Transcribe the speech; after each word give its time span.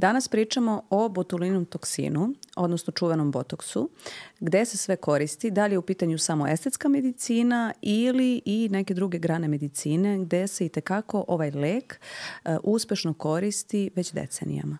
Danas 0.00 0.28
pričamo 0.28 0.82
o 0.90 1.08
botulinom 1.08 1.64
toksinu, 1.64 2.34
odnosno 2.56 2.92
čuvenom 2.92 3.30
botoksu, 3.30 3.90
gde 4.40 4.64
se 4.64 4.76
sve 4.76 4.96
koristi, 4.96 5.50
da 5.50 5.66
li 5.66 5.74
je 5.74 5.78
u 5.78 5.82
pitanju 5.82 6.18
samo 6.18 6.46
estetska 6.46 6.88
medicina 6.88 7.72
ili 7.82 8.42
i 8.44 8.68
neke 8.70 8.94
druge 8.94 9.18
grane 9.18 9.48
medicine 9.48 10.18
gde 10.18 10.46
se 10.46 10.66
i 10.66 10.68
tekako 10.68 11.24
ovaj 11.28 11.50
lek 11.50 12.00
uh, 12.44 12.56
uspešno 12.62 13.14
koristi 13.14 13.90
već 13.96 14.12
decenijama. 14.12 14.78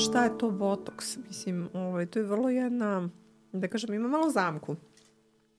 Šta 0.00 0.24
je 0.24 0.38
to 0.38 0.50
botoks? 0.50 1.16
Mislim, 1.28 1.68
ovaj, 1.72 2.06
to 2.06 2.18
je 2.18 2.24
vrlo 2.24 2.48
jedna, 2.48 3.08
da 3.52 3.68
kažem, 3.68 3.94
ima 3.94 4.08
malo 4.08 4.30
zamku. 4.30 4.76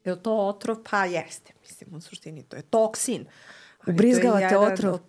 Je 0.06 0.14
li 0.14 0.20
to 0.20 0.38
otrov? 0.38 0.78
Pa 0.92 1.06
jeste. 1.06 1.54
Mislim, 1.62 1.96
u 1.96 2.02
suštini 2.02 2.44
to 2.44 2.56
je 2.56 2.62
toksin. 2.62 3.26
Ubrizgavate 3.88 4.58
otrov 4.58 5.00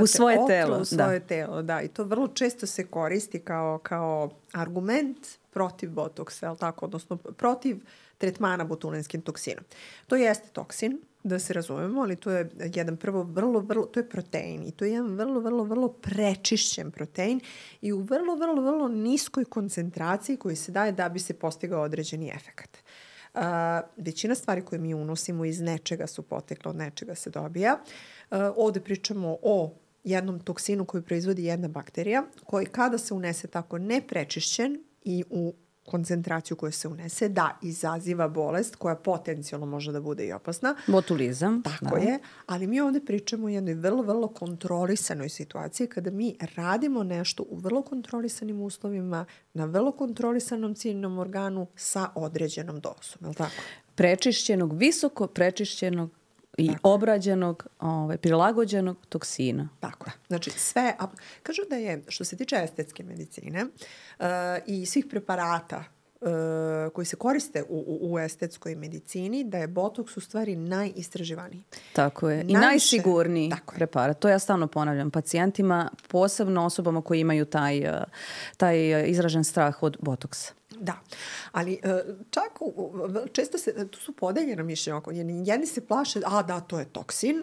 u 0.00 0.06
svoje 0.06 0.38
otrov 0.38 0.48
telo. 0.48 0.78
U 0.78 0.84
svoje 0.84 1.18
da. 1.18 1.26
telo, 1.26 1.62
da. 1.62 1.82
I 1.82 1.88
to 1.88 2.04
vrlo 2.04 2.28
često 2.28 2.66
se 2.66 2.86
koristi 2.86 3.38
kao, 3.38 3.78
kao 3.82 4.30
argument 4.52 5.18
protiv 5.50 5.90
botoksa, 5.90 6.48
ali 6.48 6.58
tako, 6.58 6.84
odnosno 6.84 7.16
protiv 7.16 7.76
tretmana 8.18 8.64
botulinskim 8.64 9.20
toksinom. 9.20 9.64
To 10.06 10.16
jeste 10.16 10.48
toksin, 10.52 10.98
da 11.22 11.38
se 11.38 11.52
razumemo, 11.52 12.00
ali 12.00 12.16
to 12.16 12.30
je 12.30 12.50
jedan 12.74 12.96
prvo 12.96 13.22
vrlo, 13.22 13.60
vrlo, 13.60 13.86
to 13.86 14.00
je 14.00 14.08
protein 14.08 14.62
i 14.62 14.70
to 14.70 14.84
je 14.84 14.92
jedan 14.92 15.16
vrlo, 15.16 15.40
vrlo, 15.40 15.64
vrlo 15.64 15.88
prečišćen 15.88 16.90
protein 16.90 17.40
i 17.80 17.92
u 17.92 18.00
vrlo, 18.00 18.36
vrlo, 18.36 18.62
vrlo 18.62 18.88
niskoj 18.88 19.44
koncentraciji 19.44 20.36
koji 20.36 20.56
se 20.56 20.72
daje 20.72 20.92
da 20.92 21.08
bi 21.08 21.18
se 21.18 21.34
postigao 21.34 21.82
određeni 21.82 22.28
efekat. 22.28 22.70
Uh, 22.76 23.13
većina 23.96 24.34
stvari 24.34 24.62
koje 24.62 24.78
mi 24.78 24.94
unosimo 24.94 25.44
iz 25.44 25.60
nečega 25.60 26.06
su 26.06 26.22
potekle, 26.22 26.70
od 26.70 26.76
nečega 26.76 27.14
se 27.14 27.30
dobija. 27.30 27.78
Uh, 28.30 28.38
ovde 28.56 28.80
pričamo 28.80 29.38
o 29.42 29.74
jednom 30.04 30.40
toksinu 30.40 30.84
koji 30.84 31.02
proizvodi 31.02 31.44
jedna 31.44 31.68
bakterija, 31.68 32.24
koji 32.44 32.66
kada 32.66 32.98
se 32.98 33.14
unese 33.14 33.46
tako 33.46 33.78
neprečišćen 33.78 34.84
i 35.04 35.24
u 35.30 35.54
koncentraciju 35.86 36.56
koja 36.56 36.72
se 36.72 36.88
unese, 36.88 37.28
da, 37.28 37.58
izaziva 37.62 38.28
bolest 38.28 38.76
koja 38.76 38.94
potencijalno 38.94 39.66
može 39.66 39.92
da 39.92 40.00
bude 40.00 40.26
i 40.26 40.32
opasna. 40.32 40.76
Botulizam. 40.86 41.62
Tako 41.62 41.96
da. 41.96 42.02
je, 42.02 42.18
ali 42.46 42.66
mi 42.66 42.80
ovde 42.80 43.00
pričamo 43.00 43.46
o 43.46 43.48
jednoj 43.48 43.74
vrlo, 43.74 44.02
vrlo 44.02 44.28
kontrolisanoj 44.28 45.28
situaciji 45.28 45.86
kada 45.86 46.10
mi 46.10 46.36
radimo 46.56 47.02
nešto 47.02 47.44
u 47.48 47.56
vrlo 47.56 47.82
kontrolisanim 47.82 48.60
uslovima, 48.60 49.24
na 49.54 49.64
vrlo 49.64 49.92
kontrolisanom 49.92 50.74
ciljnom 50.74 51.18
organu 51.18 51.66
sa 51.76 52.08
određenom 52.14 52.80
dozom, 52.80 53.18
je 53.20 53.28
li 53.28 53.34
tako? 53.34 53.62
Prečišćenog, 53.94 54.78
visoko 54.78 55.26
prečišćenog 55.26 56.10
i 56.58 56.72
Tako. 56.72 56.90
obrađenog, 56.90 57.66
ovaj, 57.80 58.16
prilagođenog 58.16 58.96
toksina. 59.08 59.68
Tako 59.80 60.10
Znači 60.28 60.50
sve, 60.50 60.94
a, 60.98 61.06
kažu 61.42 61.62
da 61.70 61.76
je, 61.76 62.02
što 62.08 62.24
se 62.24 62.36
tiče 62.36 62.56
estetske 62.64 63.02
medicine 63.02 63.64
uh, 63.64 64.26
i 64.66 64.86
svih 64.86 65.06
preparata 65.10 65.84
uh, 66.20 66.92
koji 66.92 67.04
se 67.04 67.16
koriste 67.16 67.62
u, 67.68 67.84
u, 67.86 68.12
u 68.12 68.18
estetskoj 68.18 68.74
medicini, 68.74 69.44
da 69.44 69.58
je 69.58 69.66
botoks 69.66 70.16
u 70.16 70.20
stvari 70.20 70.56
najistraživaniji. 70.56 71.64
Tako 71.92 72.30
je. 72.30 72.40
I 72.40 72.44
Najviše, 72.44 72.66
najsigurniji 72.66 73.50
tako 73.50 73.74
preparat. 73.74 74.18
To 74.18 74.28
ja 74.28 74.38
stalno 74.38 74.66
ponavljam 74.66 75.10
pacijentima, 75.10 75.90
posebno 76.08 76.66
osobama 76.66 77.02
koji 77.02 77.20
imaju 77.20 77.44
taj, 77.44 77.88
uh, 77.88 77.94
taj 78.56 79.04
izražen 79.10 79.44
strah 79.44 79.82
od 79.82 79.96
botoksa. 80.00 80.52
Da, 80.84 81.00
ali 81.52 81.80
e, 81.82 82.02
čak 82.30 82.52
često 83.32 83.58
se, 83.58 83.88
tu 83.88 84.00
su 84.00 84.12
podeljena 84.12 84.62
mišljenja 84.62 84.96
oko 84.96 85.10
jedni 85.10 85.66
se 85.66 85.86
plaše, 85.86 86.20
a 86.26 86.42
da, 86.42 86.60
to 86.60 86.78
je 86.78 86.84
toksin, 86.84 87.36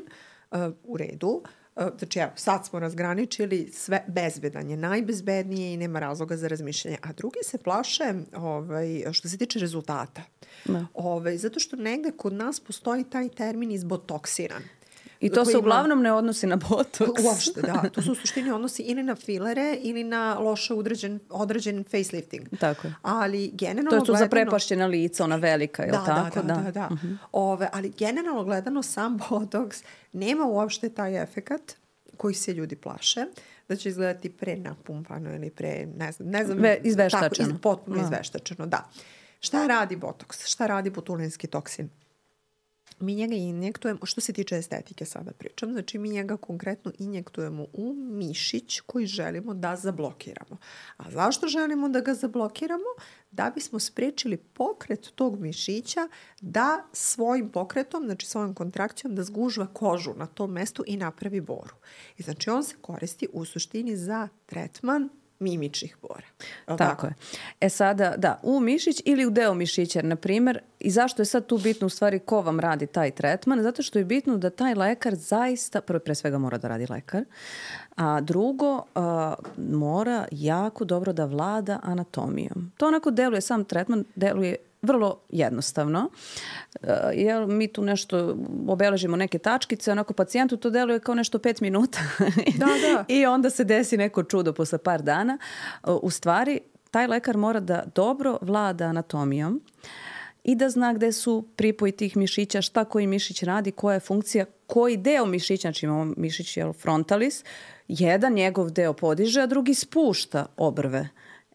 e, 0.52 0.70
u 0.84 0.98
redu, 0.98 1.44
e, 1.76 1.88
znači 1.98 2.20
evo, 2.20 2.32
sad 2.36 2.66
smo 2.66 2.80
razgraničili 2.80 3.72
sve 3.74 4.04
bezbedan 4.08 4.70
je 4.70 4.78
najbezbednije 4.78 5.74
i 5.74 5.78
nema 5.78 6.00
razloga 6.00 6.38
za 6.38 6.48
razmišljanje, 6.48 6.98
a 7.02 7.14
drugi 7.14 7.40
se 7.44 7.58
plaše 7.58 8.14
ovaj, 8.36 9.04
što 9.12 9.30
se 9.30 9.38
tiče 9.38 9.60
rezultata. 9.60 10.22
Da. 10.66 10.86
Ovaj, 10.94 11.38
zato 11.38 11.60
što 11.60 11.76
negde 11.76 12.12
kod 12.12 12.34
nas 12.34 12.60
postoji 12.60 13.04
taj 13.04 13.30
termin 13.30 13.72
izbotoksiran. 13.72 14.64
I 15.22 15.30
to 15.30 15.46
se 15.46 15.58
uglavnom 15.58 16.00
ima... 16.00 16.04
ne 16.04 16.14
odnosi 16.14 16.48
na 16.48 16.56
botoks. 16.56 17.24
Uopšte, 17.24 17.62
da. 17.62 17.84
To 17.94 18.02
se 18.02 18.12
u 18.12 18.16
suštini 18.16 18.52
odnosi 18.52 18.82
ili 18.82 19.04
na 19.04 19.16
filere 19.16 19.78
ili 19.82 20.04
na 20.04 20.40
loše 20.40 20.74
određen, 20.74 21.20
određen 21.30 21.84
facelifting. 21.84 22.48
Tako 22.60 22.88
je. 22.88 22.94
Ali 23.02 23.52
generalno 23.54 23.90
To 23.90 23.96
je 23.96 24.00
tu 24.00 24.06
gledano... 24.06 24.26
za 24.26 24.30
prepašćena 24.30 24.86
lica, 24.86 25.24
ona 25.24 25.36
velika, 25.36 25.84
je 25.84 25.92
da, 25.92 26.00
li 26.00 26.06
tako? 26.06 26.42
Da, 26.42 26.54
da, 26.54 26.62
da. 26.62 26.72
da. 26.72 26.90
Uh 26.92 27.04
-huh. 27.04 27.18
Ove, 27.32 27.70
ali 27.74 27.90
generalno 27.98 28.44
gledano 28.44 28.84
sam 28.84 29.20
botoks 29.30 29.84
nema 30.14 30.46
uopšte 30.46 30.90
taj 30.90 31.24
efekat 31.24 31.62
koji 32.18 32.34
se 32.34 32.54
ljudi 32.54 32.76
plaše 32.76 33.26
da 33.68 33.76
će 33.76 33.90
izgledati 33.90 34.30
pre 34.30 34.56
napumpano 34.56 35.36
ili 35.36 35.50
pre, 35.50 35.86
ne 35.98 36.12
znam, 36.12 36.30
ne 36.30 36.46
znam. 36.46 36.58
Ve, 36.58 36.80
izveštačeno. 36.84 37.30
Tako, 37.30 37.56
iz, 37.56 37.62
potpuno 37.62 37.98
da. 37.98 38.04
izveštačeno, 38.04 38.66
da. 38.66 38.90
Šta 39.40 39.68
radi 39.68 39.96
botoks? 39.96 40.46
Šta 40.46 40.68
radi 40.68 40.90
botulinski 40.90 41.48
toksin? 41.48 41.90
Mi 43.02 43.16
njega 43.16 43.36
injektujemo, 43.36 44.00
što 44.04 44.22
se 44.22 44.34
tiče 44.34 44.56
estetike 44.56 45.06
sada 45.06 45.32
pričam, 45.32 45.72
znači 45.72 45.98
mi 45.98 46.10
njega 46.10 46.38
konkretno 46.38 46.92
injektujemo 47.00 47.66
u 47.74 47.94
mišić 47.94 48.80
koji 48.80 49.06
želimo 49.06 49.54
da 49.54 49.76
zablokiramo. 49.76 50.58
A 50.98 51.12
zašto 51.12 51.48
želimo 51.48 51.90
da 51.90 52.02
ga 52.02 52.14
zablokiramo? 52.14 52.92
Da 53.32 53.52
bismo 53.56 53.80
sprečili 53.80 54.38
pokret 54.38 55.12
tog 55.16 55.40
mišića 55.40 56.08
da 56.42 56.84
svojim 56.94 57.50
pokretom, 57.50 58.06
znači 58.06 58.28
svojom 58.28 58.54
kontrakcijom 58.54 59.16
da 59.16 59.24
zgužva 59.24 59.68
kožu 59.68 60.14
na 60.14 60.26
tom 60.26 60.52
mestu 60.52 60.84
i 60.88 60.98
napravi 60.98 61.42
boru. 61.42 61.76
I 62.18 62.24
znači 62.24 62.50
on 62.50 62.64
se 62.64 62.76
koristi 62.82 63.28
u 63.34 63.46
suštini 63.46 63.98
za 63.98 64.28
tretman 64.46 65.10
mimičnih 65.42 65.98
bora. 66.02 66.26
Tako, 66.66 66.78
tako 66.78 67.08
je. 67.08 67.14
E 67.62 67.70
sada, 67.70 68.14
da, 68.18 68.40
u 68.44 68.60
mišić 68.60 69.02
ili 69.06 69.26
u 69.26 69.30
deo 69.30 69.54
mišića, 69.54 70.02
na 70.02 70.16
primer, 70.16 70.60
i 70.80 70.90
zašto 70.90 71.22
je 71.22 71.26
sad 71.26 71.46
tu 71.46 71.58
bitno 71.58 71.88
u 71.88 71.90
stvari 71.90 72.20
ko 72.20 72.42
vam 72.42 72.60
radi 72.60 72.88
taj 72.88 73.12
tretman? 73.12 73.62
Zato 73.62 73.84
što 73.84 74.00
je 74.00 74.06
bitno 74.06 74.38
da 74.38 74.50
taj 74.50 74.74
lekar 74.74 75.16
zaista, 75.16 75.82
prvo 75.82 76.00
pre 76.00 76.16
svega 76.16 76.38
mora 76.38 76.58
da 76.58 76.68
radi 76.68 76.86
lekar, 76.90 77.24
a 77.96 78.22
drugo 78.22 78.84
a, 78.96 79.34
mora 79.58 80.28
jako 80.32 80.86
dobro 80.86 81.14
da 81.14 81.26
vlada 81.26 81.80
anatomijom. 81.84 82.72
To 82.78 82.88
onako 82.88 83.12
deluje, 83.12 83.42
sam 83.42 83.66
tretman 83.66 84.04
deluje 84.16 84.56
vrlo 84.82 85.22
jednostavno. 85.30 86.10
Uh, 86.82 86.90
jel, 87.14 87.48
mi 87.48 87.68
tu 87.68 87.82
nešto 87.82 88.38
obeležimo 88.68 89.16
neke 89.16 89.40
tačkice, 89.40 89.92
onako 89.92 90.14
pacijentu 90.14 90.58
to 90.58 90.70
deluje 90.70 91.00
kao 91.00 91.16
nešto 91.16 91.40
pet 91.40 91.62
minuta. 91.62 92.00
da, 92.60 92.66
da. 92.66 93.06
I 93.08 93.26
onda 93.26 93.50
se 93.50 93.64
desi 93.64 93.98
neko 93.98 94.24
čudo 94.24 94.54
posle 94.54 94.78
par 94.78 95.02
dana. 95.02 95.38
Uh, 95.84 96.00
u 96.02 96.10
stvari, 96.10 96.60
taj 96.92 97.08
lekar 97.08 97.38
mora 97.38 97.60
da 97.60 97.84
dobro 97.96 98.38
vlada 98.42 98.86
anatomijom 98.86 99.62
i 100.44 100.56
da 100.56 100.70
zna 100.70 100.94
gde 100.94 101.12
su 101.12 101.48
pripoji 101.56 101.92
tih 101.92 102.18
mišića, 102.18 102.62
šta 102.62 102.86
koji 102.86 103.08
mišić 103.08 103.44
radi, 103.44 103.72
koja 103.72 103.94
je 103.94 104.00
funkcija, 104.00 104.46
koji 104.68 104.98
deo 104.98 105.26
mišića, 105.26 105.62
znači 105.62 105.86
imamo 105.86 106.14
mišić 106.18 106.58
jel, 106.58 106.74
frontalis, 106.74 107.44
jedan 107.88 108.34
njegov 108.34 108.72
deo 108.72 108.94
podiže, 108.94 109.42
a 109.42 109.48
drugi 109.48 109.74
spušta 109.74 110.46
obrve. 110.58 111.10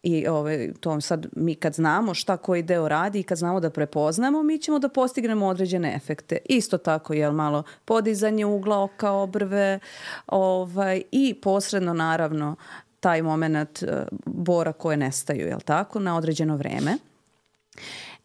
I 0.07 0.27
ove, 0.27 0.73
to 0.79 1.01
sad 1.01 1.27
mi 1.35 1.55
kad 1.55 1.73
znamo 1.73 2.13
šta 2.13 2.37
koji 2.37 2.63
deo 2.63 2.87
radi 2.87 3.19
i 3.19 3.23
kad 3.23 3.37
znamo 3.37 3.59
da 3.59 3.69
prepoznamo, 3.69 4.43
mi 4.43 4.57
ćemo 4.57 4.79
da 4.79 4.89
postignemo 4.89 5.47
određene 5.47 5.95
efekte. 5.95 6.37
Isto 6.45 6.77
tako, 6.77 7.13
jel, 7.13 7.31
malo 7.31 7.63
podizanje 7.85 8.45
ugla 8.45 8.83
oka, 8.83 9.11
obrve 9.11 9.79
ovaj, 10.27 11.01
i 11.11 11.33
posredno 11.41 11.93
naravno 11.93 12.55
taj 12.99 13.21
moment 13.21 13.83
uh, 13.83 13.89
bora 14.25 14.73
koje 14.73 14.97
nestaju, 14.97 15.47
jel 15.47 15.59
tako, 15.59 15.99
na 15.99 16.17
određeno 16.17 16.55
vreme. 16.55 16.97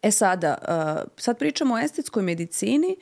E 0.01 0.11
sada, 0.11 0.57
uh, 0.61 1.11
sad 1.17 1.37
pričamo 1.37 1.75
o 1.75 1.79
estetskoj 1.79 2.23
medicini, 2.23 2.95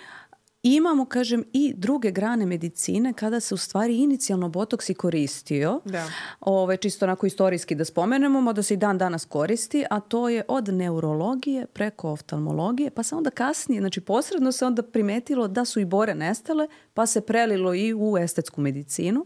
imamo, 0.63 1.05
kažem, 1.05 1.43
i 1.53 1.73
druge 1.77 2.11
grane 2.11 2.45
medicine 2.45 3.13
kada 3.13 3.39
se 3.39 3.53
u 3.53 3.57
stvari 3.57 3.97
inicijalno 3.97 4.49
botoks 4.49 4.89
i 4.89 4.93
koristio. 4.93 5.81
Da. 5.85 6.05
Ove, 6.39 6.77
čisto 6.77 7.05
onako 7.05 7.25
istorijski 7.25 7.75
da 7.75 7.85
spomenemo, 7.85 8.53
da 8.53 8.63
se 8.63 8.73
i 8.73 8.77
dan 8.77 8.97
danas 8.97 9.25
koristi, 9.25 9.85
a 9.89 9.99
to 9.99 10.29
je 10.29 10.43
od 10.47 10.69
neurologije 10.69 11.65
preko 11.65 12.09
oftalmologije, 12.09 12.89
pa 12.89 13.03
se 13.03 13.15
onda 13.15 13.29
kasnije, 13.29 13.81
znači 13.81 14.01
posredno 14.01 14.51
se 14.51 14.65
onda 14.65 14.83
primetilo 14.83 15.47
da 15.47 15.65
su 15.65 15.79
i 15.79 15.85
bore 15.85 16.15
nestale, 16.15 16.67
pa 16.93 17.05
se 17.05 17.21
prelilo 17.21 17.73
i 17.73 17.93
u 17.93 18.17
estetsku 18.17 18.61
medicinu. 18.61 19.25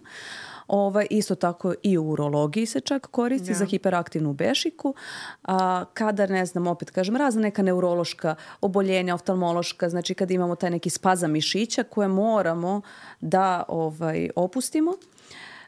Ovaj, 0.67 1.07
isto 1.09 1.35
tako 1.35 1.73
i 1.83 1.97
u 1.97 2.09
urologiji 2.09 2.65
se 2.65 2.79
čak 2.79 3.07
koristi 3.07 3.51
ja. 3.51 3.55
za 3.55 3.65
hiperaktivnu 3.65 4.33
bešiku. 4.33 4.95
A, 5.43 5.85
kada, 5.93 6.25
ne 6.27 6.45
znam, 6.45 6.67
opet 6.67 6.91
kažem, 6.91 7.15
razna 7.15 7.41
neka 7.41 7.61
neurološka 7.61 8.35
oboljenja, 8.61 9.15
oftalmološka, 9.15 9.89
znači 9.89 10.13
kada 10.13 10.33
imamo 10.33 10.55
taj 10.55 10.69
neki 10.69 10.89
spazam 10.89 11.31
mišića 11.31 11.83
koje 11.83 12.07
moramo 12.07 12.81
da 13.21 13.63
ovaj, 13.67 14.29
opustimo 14.35 14.93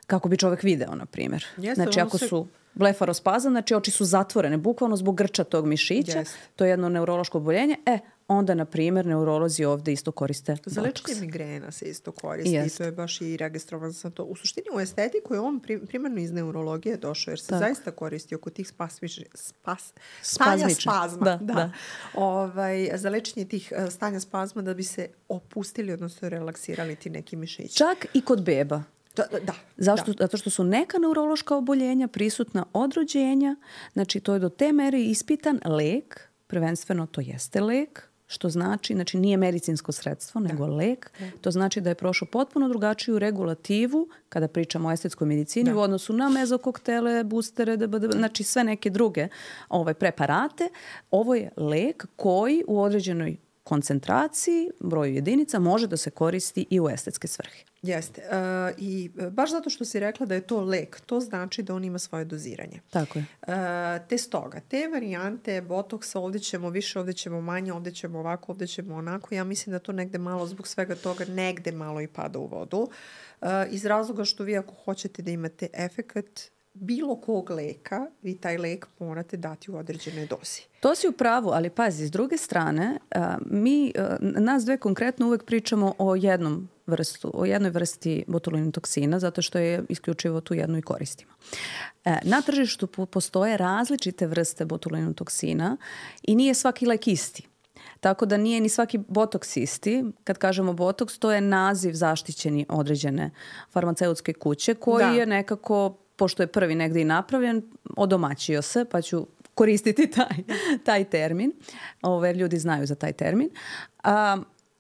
kako 0.08 0.30
bi 0.30 0.38
čovek 0.38 0.64
video, 0.64 0.96
na 0.96 1.06
primjer. 1.06 1.46
Jeste, 1.58 1.84
znači, 1.84 2.00
ako 2.00 2.18
se... 2.18 2.28
su 2.28 2.48
blefarospazam, 2.74 3.52
znači 3.54 3.76
oči 3.76 3.92
su 3.92 4.06
zatvorene, 4.06 4.58
bukvalno 4.58 4.96
zbog 4.96 5.16
grča 5.16 5.44
tog 5.44 5.66
mišića, 5.66 6.20
yes. 6.20 6.36
to 6.56 6.66
je 6.66 6.70
jedno 6.70 6.90
neurološko 6.90 7.38
oboljenje, 7.38 7.76
e, 7.86 8.00
onda, 8.28 8.56
na 8.56 8.66
primjer, 8.66 9.06
neurolozi 9.06 9.66
ovde 9.66 9.94
isto 9.94 10.12
koriste 10.12 10.58
Za 10.66 10.82
lečenje 10.82 11.22
migrena 11.22 11.72
se 11.72 11.86
isto 11.86 12.12
koristi 12.12 12.54
Jest. 12.54 12.76
i 12.76 12.78
to 12.78 12.84
je 12.84 12.92
baš 12.92 13.22
i 13.22 13.38
registrovan 13.38 13.94
sam 13.94 14.12
to. 14.12 14.24
U 14.24 14.36
suštini 14.36 14.66
u 14.74 14.80
estetiku 14.80 15.34
je 15.34 15.40
on 15.40 15.60
prim, 15.60 15.88
primarno 15.88 16.20
iz 16.20 16.32
neurologije 16.32 16.98
došao 16.98 17.32
jer 17.32 17.40
se 17.40 17.48
Tako. 17.48 17.60
zaista 17.60 17.92
koristi 17.92 18.36
oko 18.36 18.50
tih 18.50 18.68
spasmični, 18.68 19.26
spas, 19.34 19.94
stanja 20.22 20.70
spazma. 20.70 21.26
Da, 21.26 21.38
da. 21.42 21.54
da. 21.54 21.72
Ovaj, 22.14 22.90
za 22.94 23.10
lečenje 23.10 23.46
tih 23.46 23.74
eh, 23.76 23.92
stanja 23.92 24.20
spazma 24.20 24.62
da 24.62 24.74
bi 24.74 24.84
se 24.84 25.08
opustili, 25.30 25.94
odnosno 25.94 26.30
relaksirali 26.30 26.96
ti 26.96 27.10
neki 27.10 27.36
mišići. 27.36 27.76
Čak 27.76 28.06
i 28.14 28.22
kod 28.22 28.44
beba. 28.44 28.84
Da, 29.16 29.24
da, 29.32 29.40
da. 29.40 29.54
Zašto? 29.78 30.14
Zato 30.20 30.38
što 30.38 30.50
su 30.50 30.64
neka 30.64 30.98
neurološka 30.98 31.56
oboljenja 31.56 32.08
prisutna 32.08 32.66
od 32.74 32.94
rođenja, 32.94 33.56
znači 33.94 34.20
to 34.20 34.34
je 34.34 34.40
do 34.40 34.50
te 34.50 34.72
mere 34.72 35.02
ispitan 35.02 35.60
lek, 35.66 36.30
prvenstveno 36.48 37.06
to 37.06 37.22
jeste 37.22 37.62
lek, 37.62 38.10
što 38.28 38.50
znači, 38.50 38.94
znači 38.94 39.18
nije 39.18 39.38
medicinsko 39.38 39.92
sredstvo, 39.92 40.42
nego 40.42 40.68
lek. 40.68 41.12
To 41.42 41.52
znači 41.52 41.82
da 41.82 41.90
je 41.90 41.96
prošao 41.96 42.28
potpuno 42.32 42.70
drugačiju 42.70 43.20
regulativu 43.20 44.10
kada 44.30 44.48
pričamo 44.48 44.90
o 44.90 44.92
estetskoj 44.92 45.28
medicini 45.28 45.70
Da. 45.70 45.76
u 45.78 45.80
odnosu 45.80 46.14
na 46.14 46.30
mezokoktele, 46.30 47.24
boostere, 47.24 47.78
DBD, 47.78 48.12
znači 48.12 48.44
sve 48.44 48.64
neke 48.64 48.90
druge 48.90 49.28
ovaj, 49.70 49.94
preparate. 49.94 50.70
Ovo 51.12 51.36
je 51.36 51.52
lek 51.58 52.08
koji 52.16 52.64
u 52.68 52.82
određenoj 52.82 53.38
koncentraciji, 53.68 54.70
broju 54.80 55.14
jedinica, 55.14 55.60
može 55.60 55.88
da 55.88 55.98
se 55.98 56.10
koristi 56.10 56.66
i 56.70 56.80
u 56.80 56.90
estetske 56.90 57.28
svrhe. 57.28 57.64
Jeste. 57.82 58.22
Uh, 58.22 58.76
I 58.78 59.12
e, 59.20 59.30
baš 59.30 59.52
zato 59.52 59.70
što 59.70 59.86
si 59.86 60.00
rekla 60.00 60.26
da 60.26 60.36
je 60.36 60.42
to 60.42 60.62
lek, 60.62 61.02
to 61.06 61.20
znači 61.20 61.64
da 61.64 61.76
on 61.76 61.84
ima 61.84 62.00
svoje 62.00 62.26
doziranje. 62.26 62.80
Tako 62.90 63.20
je. 63.20 63.26
Uh, 63.42 64.08
te 64.10 64.18
stoga, 64.18 64.60
te 64.60 64.88
varijante 64.88 65.62
botoksa, 65.62 66.20
ovdje 66.20 66.42
ćemo 66.42 66.70
više, 66.70 67.00
ovdje 67.00 67.14
ćemo 67.14 67.42
manje, 67.42 67.74
ovdje 67.74 67.94
ćemo 67.94 68.20
ovako, 68.20 68.52
ovdje 68.52 68.68
ćemo 68.68 68.96
onako. 68.96 69.36
Ja 69.36 69.44
mislim 69.44 69.72
da 69.72 69.80
to 69.80 69.92
negde 69.92 70.18
malo 70.18 70.48
zbog 70.48 70.68
svega 70.68 70.96
toga 70.96 71.26
negde 71.26 71.72
malo 71.72 72.02
i 72.02 72.08
pada 72.08 72.40
u 72.40 72.48
vodu. 72.48 72.78
Uh, 73.42 73.48
iz 73.70 73.86
razloga 73.86 74.26
što 74.26 74.44
vi 74.44 74.58
ako 74.58 74.74
hoćete 74.74 75.22
da 75.22 75.32
imate 75.32 75.68
efekat 75.74 76.52
bilo 76.80 77.16
kog 77.16 77.50
leka, 77.50 78.08
vi 78.22 78.38
taj 78.38 78.58
lek 78.58 78.88
morate 79.00 79.38
dati 79.38 79.72
u 79.72 79.78
određenoj 79.78 80.28
dozi. 80.28 80.62
To 80.80 80.96
si 80.96 81.08
u 81.08 81.12
pravu, 81.12 81.50
ali 81.50 81.70
pazi, 81.70 82.08
s 82.08 82.12
druge 82.12 82.38
strane, 82.38 82.98
mi, 83.46 83.94
nas 84.20 84.66
dve 84.66 84.78
konkretno 84.78 85.28
uvek 85.28 85.44
pričamo 85.44 85.94
o 85.98 86.16
jednom 86.16 86.70
vrstu, 86.88 87.32
o 87.34 87.46
jednoj 87.46 87.72
vrsti 87.72 88.24
botulinum 88.28 88.72
toksina, 88.72 89.20
zato 89.20 89.42
što 89.42 89.60
je 89.60 89.84
isključivo 89.90 90.42
tu 90.42 90.54
jednu 90.54 90.78
i 90.78 90.82
koristimo. 90.82 91.32
E, 92.06 92.16
na 92.24 92.42
tržištu 92.42 92.88
po- 92.88 93.06
postoje 93.06 93.58
različite 93.58 94.28
vrste 94.28 94.66
botulinum 94.66 95.14
toksina 95.14 95.78
i 96.24 96.36
nije 96.36 96.54
svaki 96.54 96.86
lek 96.86 97.08
isti. 97.08 97.48
Tako 98.00 98.26
da 98.26 98.38
nije 98.38 98.62
ni 98.62 98.70
svaki 98.70 98.98
botoks 98.98 99.58
isti. 99.58 100.04
Kad 100.24 100.38
kažemo 100.38 100.74
botoks, 100.74 101.20
to 101.20 101.32
je 101.32 101.42
naziv 101.42 101.94
zaštićeni 101.94 102.66
određene 102.70 103.32
farmaceutske 103.72 104.34
kuće 104.34 104.74
koji 104.74 105.06
Da. 105.06 105.12
je 105.12 105.26
nekako, 105.26 105.98
pošto 106.18 106.44
je 106.44 106.48
prvi 106.48 106.76
negde 106.76 107.02
i 107.02 107.06
napravljen, 107.06 107.62
odomaćio 107.98 108.62
se, 108.62 108.86
pa 108.86 109.02
ću 109.02 109.28
koristiti 109.54 110.12
taj, 110.12 110.38
taj 110.84 111.04
termin. 111.04 111.52
Ove, 112.02 112.34
ljudi 112.34 112.60
znaju 112.60 112.86
za 112.86 112.96
taj 112.96 113.14
termin. 113.14 113.50
A, 114.04 114.38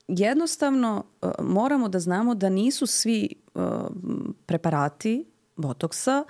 jednostavno 0.07 1.03
e, 1.21 1.27
moramo 1.39 1.89
da 1.89 1.99
znamo 1.99 2.35
da 2.35 2.49
nisu 2.49 2.85
svi 2.87 3.25
e, 3.25 3.59
preparati 4.45 5.25
botoksa 5.55 6.23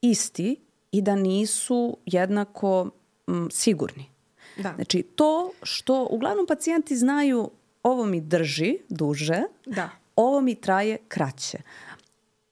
isti 0.00 0.56
i 0.92 1.02
da 1.02 1.16
nisu 1.16 1.96
jednako 2.06 2.90
m, 3.28 3.48
sigurni. 3.50 4.10
Da. 4.56 4.72
Znači 4.74 5.02
to 5.02 5.50
što 5.62 6.08
uglavnom 6.10 6.46
pacijenti 6.46 6.96
znaju 6.96 7.50
ovo 7.82 8.06
mi 8.06 8.20
drži 8.20 8.78
duže, 8.88 9.42
Da. 9.66 9.90
ovo 10.16 10.40
mi 10.40 10.54
traje 10.54 10.98
kraće. 11.08 11.58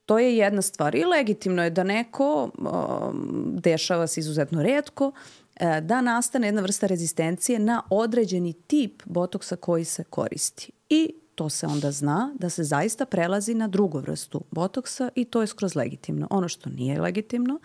To 0.09 0.19
je 0.19 0.37
jedna 0.37 0.63
stvar 0.63 0.95
i 0.95 1.05
legitimno 1.05 1.65
je 1.65 1.71
da 1.71 1.85
neko, 1.85 2.51
um, 2.59 3.57
dešava 3.61 4.07
se 4.07 4.21
izuzetno 4.21 4.63
redko, 4.63 5.13
e, 5.57 5.81
da 5.81 6.01
nastane 6.01 6.49
jedna 6.49 6.63
vrsta 6.63 6.87
rezistencije 6.87 7.59
na 7.59 7.83
određeni 7.91 8.53
tip 8.53 9.03
botoksa 9.05 9.57
koji 9.57 9.85
se 9.85 10.05
koristi. 10.05 10.73
I 10.89 11.15
to 11.35 11.49
se 11.49 11.67
onda 11.67 11.91
zna 11.93 12.35
da 12.39 12.51
se 12.51 12.65
zaista 12.65 13.07
prelazi 13.07 13.55
na 13.55 13.69
drugu 13.69 13.99
vrstu 13.99 14.41
botoksa 14.51 15.09
i 15.15 15.25
to 15.25 15.41
je 15.41 15.47
skroz 15.47 15.77
legitimno. 15.77 16.27
Ono 16.31 16.49
što 16.49 16.71
nije 16.71 17.01
legitimno, 17.01 17.61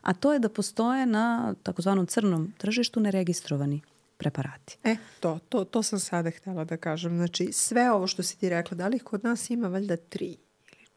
a 0.00 0.14
to 0.14 0.32
je 0.32 0.38
da 0.38 0.48
postoje 0.48 1.06
na 1.06 1.54
takozvanom 1.62 2.06
crnom 2.06 2.52
tržištu 2.58 3.00
neregistrovani 3.00 3.80
preparati. 4.16 4.78
E, 4.84 4.96
to, 5.20 5.38
to, 5.48 5.64
to 5.64 5.82
sam 5.82 6.00
sada 6.00 6.30
htjela 6.30 6.64
da 6.64 6.76
kažem. 6.76 7.16
Znači, 7.16 7.52
sve 7.52 7.90
ovo 7.90 8.06
što 8.06 8.22
si 8.22 8.38
ti 8.38 8.48
rekla, 8.48 8.76
da 8.76 8.88
li 8.88 8.98
kod 8.98 9.24
nas 9.24 9.50
ima 9.50 9.68
valjda 9.68 9.96
tri 9.96 10.36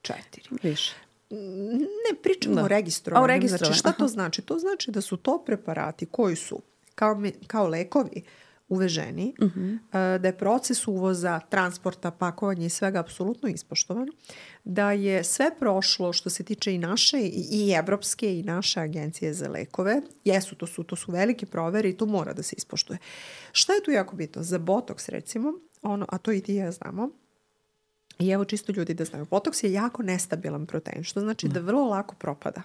četiri? 0.01 0.43
Više. 0.63 0.93
Ne, 1.79 2.15
pričamo 2.23 2.55
Da. 2.55 2.63
o 2.63 2.67
registrovanju. 2.67 3.21
A, 3.21 3.23
o 3.23 3.27
registrovanju, 3.27 3.65
Znači, 3.65 3.79
šta 3.79 3.89
aha. 3.89 3.97
to 3.97 4.07
znači? 4.07 4.41
To 4.41 4.59
znači 4.59 4.91
da 4.91 5.01
su 5.01 5.17
to 5.17 5.43
preparati 5.45 6.05
koji 6.05 6.35
su 6.35 6.61
kao, 6.95 7.15
me- 7.15 7.31
kao 7.47 7.67
lekovi 7.67 8.21
uveženi, 8.69 9.33
Mhm. 9.41 9.73
e, 9.73 9.77
da 9.93 10.27
je 10.27 10.37
proces 10.37 10.87
uvoza, 10.87 11.39
transporta, 11.41 12.11
pakovanja 12.11 12.65
i 12.65 12.69
svega 12.69 12.99
apsolutno 12.99 13.49
ispoštovan, 13.49 14.07
da 14.63 14.91
je 14.91 15.23
sve 15.23 15.51
prošlo 15.59 16.13
što 16.13 16.29
se 16.29 16.43
tiče 16.43 16.73
i 16.73 16.77
naše 16.77 17.17
i, 17.21 17.71
evropske 17.71 18.39
i 18.39 18.43
naše 18.43 18.79
agencije 18.79 19.33
za 19.33 19.49
lekove. 19.49 20.01
Jesu, 20.25 20.55
to 20.55 20.67
su, 20.67 20.83
to 20.83 20.95
su 20.95 21.11
velike 21.11 21.45
provere 21.45 21.89
i 21.89 21.97
to 21.97 22.05
mora 22.05 22.33
da 22.33 22.43
se 22.43 22.55
ispoštuje. 22.57 22.97
Šta 23.51 23.73
je 23.73 23.83
tu 23.83 23.91
jako 23.91 24.15
bitno? 24.15 24.43
Za 24.43 24.57
botoks 24.57 25.09
recimo, 25.09 25.53
ono, 25.81 26.05
a 26.09 26.17
to 26.17 26.31
i 26.31 26.41
ti 26.41 26.55
ja 26.55 26.71
znamo, 26.71 27.09
i 28.19 28.29
evo 28.29 28.45
čisto 28.45 28.71
ljudi 28.71 28.93
da 28.93 29.05
znaju, 29.05 29.25
botoks 29.29 29.63
je 29.63 29.73
jako 29.73 30.03
nestabilan 30.03 30.65
protein, 30.65 31.03
što 31.03 31.19
znači 31.19 31.47
da 31.47 31.59
vrlo 31.59 31.85
lako 31.85 32.15
propada. 32.15 32.61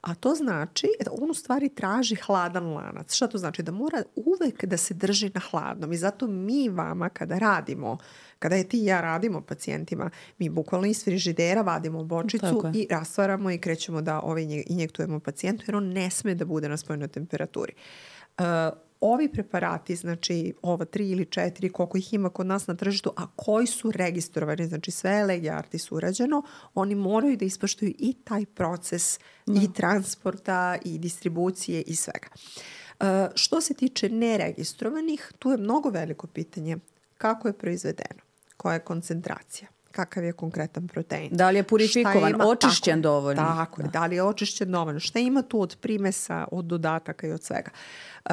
A 0.00 0.14
to 0.14 0.34
znači 0.34 0.88
da 1.04 1.10
on 1.20 1.30
u 1.30 1.34
stvari 1.34 1.68
traži 1.68 2.14
hladan 2.14 2.66
lanac. 2.66 3.14
Šta 3.14 3.26
to 3.26 3.38
znači? 3.38 3.62
Da 3.62 3.72
mora 3.72 4.02
uvek 4.14 4.64
da 4.64 4.76
se 4.76 4.94
drži 4.94 5.30
na 5.34 5.40
hladnom 5.50 5.92
i 5.92 5.96
zato 5.96 6.26
mi 6.26 6.68
vama 6.68 7.08
kada 7.08 7.38
radimo, 7.38 7.98
kada 8.38 8.56
je 8.56 8.68
ti 8.68 8.82
i 8.82 8.84
ja 8.84 9.00
radimo 9.00 9.40
pacijentima, 9.40 10.10
mi 10.38 10.48
bukvalno 10.48 10.86
iz 10.86 11.04
frižidera 11.04 11.62
vadimo 11.62 12.04
bočicu 12.04 12.62
i 12.74 12.86
rastvaramo 12.90 13.50
i 13.50 13.58
krećemo 13.58 14.02
da 14.02 14.20
ovaj 14.20 14.42
inje- 14.42 14.64
injektujemo 14.66 15.20
pacijentu 15.20 15.64
jer 15.66 15.76
on 15.76 15.84
ne 15.84 16.10
sme 16.10 16.34
da 16.34 16.44
bude 16.44 16.68
na 16.68 16.76
spoljnoj 16.76 17.08
temperaturi. 17.08 17.72
Uh, 18.38 18.44
ovi 19.06 19.28
preparati, 19.28 19.96
znači 19.96 20.54
ova 20.62 20.84
tri 20.84 21.10
ili 21.10 21.24
četiri, 21.24 21.68
koliko 21.68 21.98
ih 21.98 22.14
ima 22.14 22.30
kod 22.30 22.46
nas 22.46 22.66
na 22.66 22.74
tržištu, 22.74 23.12
a 23.16 23.26
koji 23.36 23.66
su 23.66 23.90
registrovani, 23.90 24.66
znači 24.66 24.90
sve 24.90 25.10
je 25.10 25.24
legi 25.24 25.50
artis 25.50 25.92
urađeno, 25.92 26.42
oni 26.74 26.94
moraju 26.94 27.36
da 27.36 27.44
ispoštuju 27.44 27.94
i 27.98 28.14
taj 28.24 28.46
proces 28.46 29.18
i 29.46 29.72
transporta 29.72 30.78
i 30.84 30.98
distribucije 30.98 31.82
i 31.82 31.96
svega. 31.96 32.28
Uh, 33.00 33.06
što 33.34 33.60
se 33.60 33.74
tiče 33.74 34.08
neregistrovanih, 34.08 35.32
tu 35.38 35.50
je 35.50 35.56
mnogo 35.56 35.90
veliko 35.90 36.26
pitanje. 36.26 36.76
Kako 37.18 37.48
je 37.48 37.58
proizvedeno, 37.58 38.20
koja 38.56 38.74
je 38.74 38.80
koncentracija, 38.80 39.68
kakav 39.94 40.24
je 40.24 40.32
konkretan 40.32 40.88
protein. 40.88 41.28
Da 41.32 41.50
li 41.50 41.56
je 41.58 41.62
purifikovan, 41.62 42.34
Šta 42.34 42.46
očišćen 42.46 43.02
tako 43.02 43.02
dovoljno? 43.02 43.42
Tako 43.42 43.82
je, 43.82 43.88
da 43.88 44.06
li 44.06 44.16
je 44.16 44.22
očišćen 44.22 44.72
dovoljno, 44.72 45.00
šta 45.00 45.18
ima 45.18 45.42
tu 45.42 45.60
od 45.60 45.76
primesa, 45.80 46.44
od 46.52 46.64
dodataka 46.64 47.26
i 47.26 47.32
od 47.32 47.42
svega. 47.42 47.70
Uh, 48.24 48.32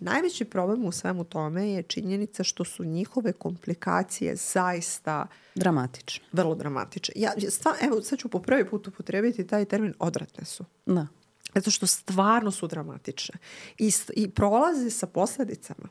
najveći 0.00 0.44
problem 0.44 0.84
u 0.84 0.92
svemu 0.92 1.24
tome 1.24 1.70
je 1.70 1.82
činjenica 1.82 2.44
što 2.44 2.64
su 2.64 2.84
njihove 2.84 3.32
komplikacije 3.32 4.36
zaista 4.36 5.26
Dramatično. 5.54 6.26
vrlo 6.32 6.54
dramatične. 6.54 7.14
Ja, 7.16 7.32
stva, 7.50 7.74
evo, 7.80 8.02
sad 8.02 8.18
ću 8.18 8.28
po 8.28 8.38
prvi 8.38 8.68
put 8.68 8.88
upotrebiti 8.88 9.46
taj 9.46 9.64
termin 9.64 9.94
odvratne 9.98 10.44
su. 10.44 10.64
Da. 10.86 11.06
Zato 11.54 11.70
što 11.70 11.86
stvarno 11.86 12.50
su 12.50 12.66
dramatične. 12.66 13.38
I, 13.78 13.92
i 14.16 14.30
prolaze 14.30 14.90
sa 14.90 15.06
posledicama. 15.06 15.88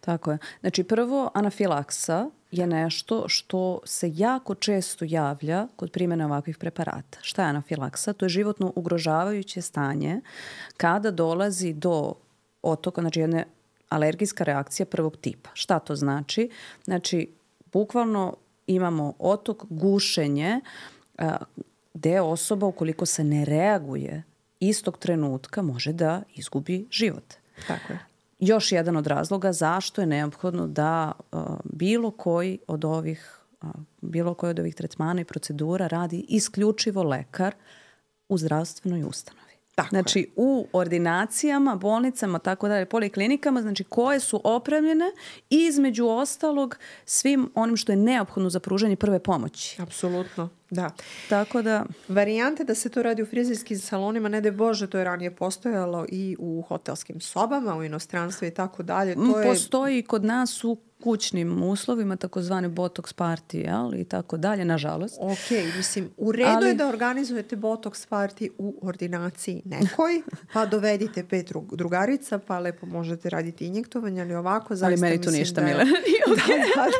Tako 0.00 0.32
je. 0.32 0.38
Znači 0.60 0.84
prvo, 0.84 1.30
anafilaksa 1.34 2.30
je 2.50 2.66
nešto 2.66 3.24
što 3.28 3.80
se 3.84 4.12
jako 4.14 4.54
često 4.54 5.04
javlja 5.08 5.66
kod 5.76 5.90
primjene 5.90 6.26
ovakvih 6.26 6.58
preparata. 6.58 7.18
Šta 7.22 7.42
je 7.42 7.48
anafilaksa? 7.48 8.12
To 8.12 8.24
je 8.24 8.28
životno 8.28 8.72
ugrožavajuće 8.76 9.62
stanje 9.62 10.20
kada 10.76 11.10
dolazi 11.10 11.72
do 11.72 12.14
otoka, 12.62 13.00
znači 13.00 13.20
jedne 13.20 13.44
alergijska 13.88 14.44
reakcija 14.44 14.86
prvog 14.86 15.16
tipa. 15.16 15.50
Šta 15.54 15.78
to 15.78 15.96
znači? 15.96 16.50
Znači, 16.84 17.32
bukvalno 17.72 18.36
imamo 18.66 19.14
otok, 19.18 19.64
gušenje, 19.68 20.60
gde 21.94 22.20
osoba 22.20 22.66
ukoliko 22.66 23.06
se 23.06 23.24
ne 23.24 23.44
reaguje 23.44 24.22
istog 24.60 24.98
trenutka 24.98 25.62
može 25.62 25.92
da 25.92 26.22
izgubi 26.34 26.86
život. 26.90 27.34
Tako 27.66 27.92
je. 27.92 28.09
Još 28.40 28.72
jedan 28.72 28.96
od 28.96 29.06
razloga 29.06 29.52
zašto 29.52 30.00
je 30.00 30.06
neophodno 30.06 30.66
da 30.66 31.12
uh, 31.32 31.42
bilo 31.64 32.10
koji 32.10 32.58
od 32.66 32.84
ovih 32.84 33.40
uh, 33.62 33.70
bilo 34.00 34.34
koji 34.34 34.50
od 34.50 34.58
ovih 34.58 34.74
tretmana 34.74 35.20
i 35.20 35.24
procedura 35.24 35.86
radi 35.86 36.24
isključivo 36.28 37.02
lekar 37.02 37.54
u 38.28 38.38
zdravstvenoj 38.38 39.02
ustanovi. 39.02 39.49
Tako 39.82 39.90
znači 39.90 40.30
u 40.36 40.66
ordinacijama, 40.72 41.76
bolnicama, 41.76 42.38
tako 42.38 42.68
dalje, 42.68 42.86
poliklinikama, 42.86 43.62
znači 43.62 43.84
koje 43.84 44.20
su 44.20 44.40
opremljene 44.44 45.04
i 45.50 45.56
između 45.56 46.06
ostalog 46.06 46.78
svim 47.04 47.50
onim 47.54 47.76
što 47.76 47.92
je 47.92 47.96
neophodno 47.96 48.50
za 48.50 48.60
pružanje 48.60 48.96
prve 48.96 49.18
pomoći. 49.18 49.82
Apsolutno, 49.82 50.48
da. 50.70 50.90
Tako 51.28 51.62
da... 51.62 51.84
Varijante 52.08 52.64
da 52.64 52.74
se 52.74 52.88
to 52.88 53.02
radi 53.02 53.22
u 53.22 53.26
frizerskim 53.26 53.78
salonima, 53.78 54.28
ne 54.28 54.40
da 54.40 54.50
Bože, 54.50 54.90
to 54.90 54.98
je 54.98 55.04
ranije 55.04 55.36
postojalo 55.36 56.06
i 56.08 56.36
u 56.38 56.62
hotelskim 56.68 57.20
sobama, 57.20 57.76
u 57.76 57.84
inostranstvu 57.84 58.48
i 58.48 58.50
tako 58.50 58.82
dalje. 58.82 59.14
To 59.14 59.40
je... 59.40 59.48
Postoji 59.48 60.02
kod 60.02 60.24
nas 60.24 60.64
u 60.64 60.76
kućnim 61.00 61.62
uslovima, 61.62 62.16
takozvani 62.16 62.68
botox 62.68 63.14
party, 63.14 63.56
jel, 63.56 63.94
i 63.94 64.04
tako 64.04 64.36
dalje, 64.36 64.64
nažalost. 64.64 65.18
Ok, 65.20 65.76
mislim, 65.76 66.10
u 66.16 66.32
redu 66.32 66.50
Ali... 66.50 66.68
je 66.68 66.74
da 66.74 66.88
organizujete 66.88 67.56
botox 67.56 68.08
party 68.08 68.50
u 68.58 68.78
ordinaciji 68.82 69.62
nekoj, 69.64 70.22
pa 70.52 70.66
dovedite 70.66 71.24
pet 71.24 71.48
drug, 71.48 71.76
drugarica, 71.76 72.38
pa 72.38 72.58
lepo 72.58 72.86
možete 72.86 73.30
raditi 73.30 73.66
injektovanje, 73.66 74.22
ali 74.22 74.34
ovako 74.34 74.74
zaista 74.74 74.86
Ali 74.86 75.10
meni 75.10 75.22
tu 75.22 75.30
ništa, 75.30 75.60
da 75.60 75.66
Mile. 75.66 75.84
okay. 76.28 76.58
da, 76.76 76.82
da. 76.82 76.90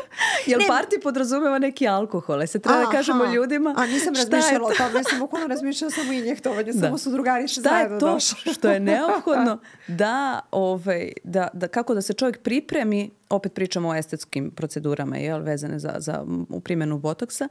Jel 0.45 0.59
ne. 0.59 0.65
party 0.65 1.03
podrazumeva 1.03 1.59
neki 1.59 1.87
alkohol? 1.87 2.41
E, 2.41 2.47
se 2.47 2.59
treba 2.59 2.77
Aha. 2.77 2.85
da 2.85 2.91
kažemo 2.91 3.25
ljudima 3.25 3.75
A 3.77 3.85
nisam 3.85 4.13
razmišljala 4.15 4.67
o 4.67 4.71
tome, 4.77 5.03
sam 5.09 5.19
bukvalno 5.19 5.47
razmišljala 5.47 5.91
samo 5.91 6.13
injektovanje, 6.13 6.71
da. 6.73 6.79
samo 6.79 6.97
su 6.97 7.11
drugarice 7.11 7.61
zajedno 7.61 7.99
došle. 7.99 8.19
Šta 8.19 8.49
je 8.49 8.53
to 8.53 8.53
što 8.53 8.69
je 8.69 8.79
neophodno 8.79 9.59
da, 9.87 10.39
ovaj, 10.51 11.11
da, 11.23 11.47
da, 11.53 11.67
kako 11.67 11.93
da 11.93 12.01
se 12.01 12.13
čovjek 12.13 12.41
pripremi 12.41 13.11
opet 13.31 13.53
pričamo 13.53 13.89
o 13.89 13.95
estetskim 13.95 14.51
procedurama 14.51 15.17
jel, 15.17 15.41
vezane 15.41 15.79
za, 15.79 15.95
za 15.97 16.25
u 16.49 16.59
primjenu 16.59 16.99
botoksa, 16.99 17.47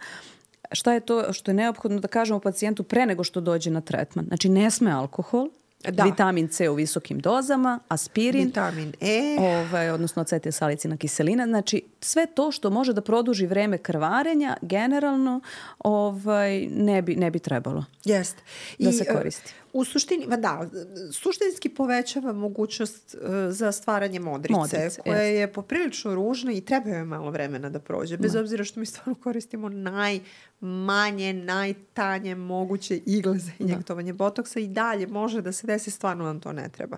šta 0.72 0.92
je 0.92 1.00
to 1.00 1.32
što 1.32 1.50
je 1.50 1.54
neophodno 1.54 2.00
da 2.00 2.08
kažemo 2.08 2.40
pacijentu 2.40 2.82
pre 2.82 3.06
nego 3.06 3.24
što 3.24 3.40
dođe 3.40 3.70
na 3.70 3.80
tretman? 3.80 4.24
Znači 4.26 4.48
ne 4.48 4.70
sme 4.70 4.90
alkohol, 4.90 5.48
Da. 5.88 6.04
Vitamin 6.04 6.48
C 6.48 6.68
u 6.68 6.74
visokim 6.74 7.18
dozama, 7.18 7.80
aspirin, 7.88 8.46
vitamin 8.46 8.92
E, 9.00 9.36
ovaj, 9.38 9.90
odnosno 9.90 10.22
acetilsalicina 10.22 10.96
kiselina. 10.96 11.46
Znači, 11.46 11.82
sve 12.00 12.26
to 12.26 12.52
što 12.52 12.70
može 12.70 12.92
da 12.92 13.00
produži 13.00 13.46
vreme 13.46 13.78
krvarenja, 13.78 14.56
generalno 14.62 15.40
ovaj, 15.78 16.66
ne, 16.66 17.02
bi, 17.02 17.16
ne 17.16 17.30
bi 17.30 17.38
trebalo 17.38 17.84
Jeste. 18.04 18.42
da 18.78 18.90
I, 18.90 18.92
se 18.92 19.04
koristi. 19.04 19.54
U 19.72 19.84
suštini, 19.84 20.26
va 20.26 20.36
da, 20.36 20.68
suštinski 21.12 21.68
povećava 21.68 22.32
mogućnost 22.32 23.14
uh, 23.14 23.30
za 23.50 23.72
stvaranje 23.72 24.20
modrice, 24.20 24.58
modrice 24.58 25.00
koja 25.02 25.22
jest. 25.22 25.40
je 25.40 25.52
poprilično 25.52 26.14
ružna 26.14 26.52
i 26.52 26.60
treba 26.60 26.90
joj 26.90 27.04
malo 27.04 27.30
vremena 27.30 27.70
da 27.70 27.78
prođe, 27.78 28.16
bez 28.16 28.32
da. 28.32 28.40
obzira 28.40 28.64
što 28.64 28.80
mi 28.80 28.86
stvarno 28.86 29.14
koristimo 29.14 29.68
najmanje, 29.68 31.32
najtanje 31.32 32.34
moguće 32.34 32.96
igle 32.96 33.38
za 33.38 33.50
da. 33.58 33.64
injektovanje 33.64 34.12
da. 34.12 34.16
botoksa 34.16 34.60
i 34.60 34.68
dalje 34.68 35.06
može 35.06 35.42
da 35.42 35.52
se 35.52 35.66
desi, 35.66 35.90
stvarno 35.90 36.24
vam 36.24 36.40
to 36.40 36.52
ne 36.52 36.68
treba. 36.68 36.96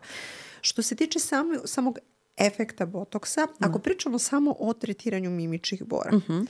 Što 0.61 0.83
se 0.83 0.97
tiče 0.97 1.19
samo, 1.19 1.55
samog 1.65 1.99
efekta 2.37 2.87
botoksa, 2.87 3.47
da. 3.59 3.69
ako 3.69 3.79
pričamo 3.79 4.19
samo 4.19 4.57
o 4.59 4.73
tretiranju 4.73 5.31
mimičnih 5.31 5.83
bora, 5.83 6.11
uh 6.17 6.23
mhm. 6.23 6.33
-huh. 6.33 6.47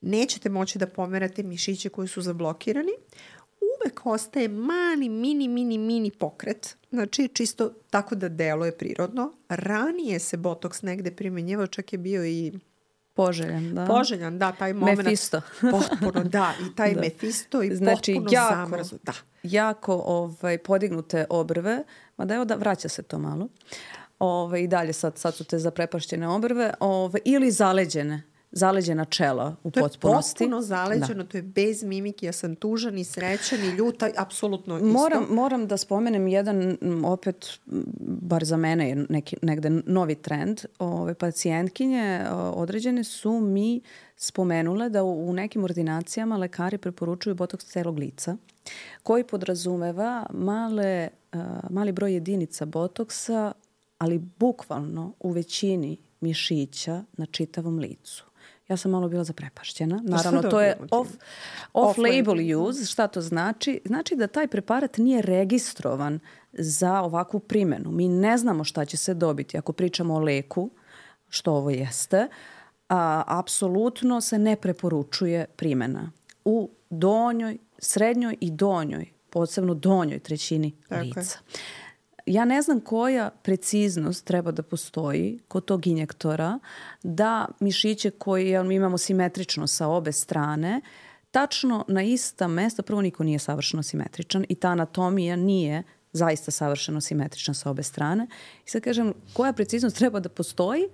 nećete 0.00 0.48
moći 0.48 0.78
da 0.78 0.86
pomerate 0.86 1.42
mišiće 1.42 1.88
koji 1.88 2.08
su 2.08 2.22
zablokirani, 2.22 2.92
uvek 3.60 4.06
ostaje 4.06 4.48
mali, 4.48 5.08
mini, 5.08 5.48
mini, 5.48 5.78
mini 5.78 6.10
pokret. 6.10 6.76
Znači, 6.90 7.28
čisto 7.28 7.74
tako 7.90 8.14
da 8.14 8.28
deluje 8.28 8.78
prirodno. 8.78 9.32
Ranije 9.48 10.18
se 10.18 10.36
botoks 10.36 10.82
negde 10.82 11.10
primenjivao, 11.10 11.66
čak 11.66 11.92
je 11.92 11.98
bio 11.98 12.26
i 12.26 12.52
Poželjan, 13.14 13.74
da. 13.74 13.84
Poželjan, 13.86 14.38
da, 14.38 14.52
taj 14.52 14.72
moment. 14.72 14.98
Mefisto. 14.98 15.40
potpuno, 15.72 16.24
da, 16.24 16.54
i 16.60 16.74
taj 16.76 16.94
da. 16.94 17.00
Mefisto 17.00 17.62
i 17.62 17.76
znači, 17.76 18.14
potpuno 18.14 18.32
jako, 18.32 18.54
zamrzu. 18.54 18.96
Da. 19.02 19.12
Jako 19.42 20.02
ovaj, 20.06 20.58
podignute 20.58 21.26
obrve, 21.30 21.82
mada 22.16 22.34
evo 22.34 22.44
da 22.44 22.54
vraća 22.54 22.88
se 22.88 23.02
to 23.02 23.18
malo. 23.18 23.48
Ove, 24.18 24.62
I 24.62 24.68
dalje 24.68 24.92
sad, 24.92 25.18
sad 25.18 25.34
su 25.34 25.44
te 25.44 25.58
zaprepašćene 25.58 26.28
obrve. 26.28 26.74
Ove, 26.80 27.20
ili 27.24 27.50
zaleđene 27.50 28.22
zaleđena 28.52 29.04
čela 29.04 29.56
u 29.62 29.70
to 29.70 29.80
potpunosti. 29.80 30.38
To 30.38 30.44
je 30.44 30.48
potpuno 30.48 30.62
zaleđeno, 30.62 31.22
da. 31.22 31.28
to 31.28 31.38
je 31.38 31.42
bez 31.42 31.82
mimike, 31.82 32.26
ja 32.26 32.32
sam 32.32 32.56
tužan 32.56 32.98
i 32.98 33.04
srećan 33.04 33.58
i 33.64 33.68
ljuta, 33.68 34.10
apsolutno 34.16 34.76
isto. 34.76 34.86
Moram, 34.86 35.26
moram 35.30 35.66
da 35.66 35.76
spomenem 35.76 36.28
jedan, 36.28 36.78
opet, 37.04 37.60
bar 38.00 38.44
za 38.44 38.56
mene 38.56 38.88
je 38.88 39.06
neki, 39.08 39.36
negde 39.42 39.70
novi 39.70 40.14
trend. 40.14 40.60
Ove 40.78 41.14
pacijentkinje 41.14 42.24
određene 42.54 43.04
su 43.04 43.40
mi 43.40 43.80
spomenule 44.16 44.88
da 44.88 45.04
u, 45.04 45.32
nekim 45.32 45.64
ordinacijama 45.64 46.36
lekari 46.36 46.78
preporučuju 46.78 47.34
botoks 47.34 47.64
celog 47.64 47.98
lica 47.98 48.36
koji 49.02 49.24
podrazumeva 49.24 50.26
male, 50.32 51.08
uh, 51.32 51.40
mali 51.70 51.92
broj 51.92 52.12
jedinica 52.12 52.64
botoksa, 52.64 53.52
ali 53.98 54.18
bukvalno 54.18 55.12
u 55.20 55.30
većini 55.30 55.96
mišića 56.20 57.04
na 57.12 57.26
čitavom 57.26 57.78
licu. 57.78 58.29
Ja 58.70 58.76
sam 58.76 58.90
malo 58.90 59.08
bila 59.08 59.24
zaprepašćena. 59.24 60.00
Naravno, 60.04 60.42
to 60.42 60.60
je 60.60 60.78
off, 60.90 61.10
off-label 61.74 62.56
use. 62.56 62.84
Šta 62.84 63.08
to 63.08 63.20
znači? 63.20 63.80
Znači 63.84 64.16
da 64.16 64.26
taj 64.26 64.48
preparat 64.48 64.98
nije 64.98 65.22
registrovan 65.22 66.20
za 66.52 67.00
ovakvu 67.00 67.40
primenu. 67.40 67.90
Mi 67.90 68.08
ne 68.08 68.38
znamo 68.38 68.64
šta 68.64 68.84
će 68.84 68.96
se 68.96 69.14
dobiti 69.14 69.58
ako 69.58 69.72
pričamo 69.72 70.14
o 70.14 70.18
leku, 70.18 70.70
što 71.28 71.52
ovo 71.52 71.70
jeste. 71.70 72.28
A, 72.88 73.22
apsolutno 73.26 74.20
se 74.20 74.38
ne 74.38 74.56
preporučuje 74.56 75.46
primena 75.56 76.12
u 76.44 76.70
donjoj, 76.90 77.58
srednjoj 77.78 78.36
i 78.40 78.50
donjoj, 78.50 79.12
posebno 79.30 79.74
donjoj 79.74 80.18
trećini 80.18 80.76
Tako 80.88 81.02
lica. 81.02 81.20
Je 81.20 81.60
ja 82.26 82.44
ne 82.44 82.62
znam 82.62 82.80
koja 82.80 83.30
preciznost 83.42 84.24
treba 84.24 84.50
da 84.50 84.62
postoji 84.62 85.38
kod 85.48 85.64
tog 85.64 85.86
injektora 85.86 86.58
da 87.02 87.46
mišiće 87.60 88.10
koje 88.10 88.64
mi 88.64 88.74
imamo 88.74 88.98
simetrično 88.98 89.66
sa 89.66 89.88
obe 89.88 90.12
strane 90.12 90.80
tačno 91.30 91.84
na 91.88 92.02
ista 92.02 92.48
mesta, 92.48 92.82
prvo 92.82 93.02
niko 93.02 93.24
nije 93.24 93.38
savršeno 93.38 93.82
simetričan 93.82 94.44
i 94.48 94.54
ta 94.54 94.68
anatomija 94.68 95.36
nije 95.36 95.82
zaista 96.12 96.50
savršeno 96.50 97.00
simetrična 97.00 97.54
sa 97.54 97.70
obe 97.70 97.82
strane. 97.82 98.26
I 98.66 98.70
sad 98.70 98.82
kažem, 98.82 99.12
koja 99.32 99.52
preciznost 99.52 99.96
treba 99.96 100.20
da 100.20 100.28
postoji 100.28 100.88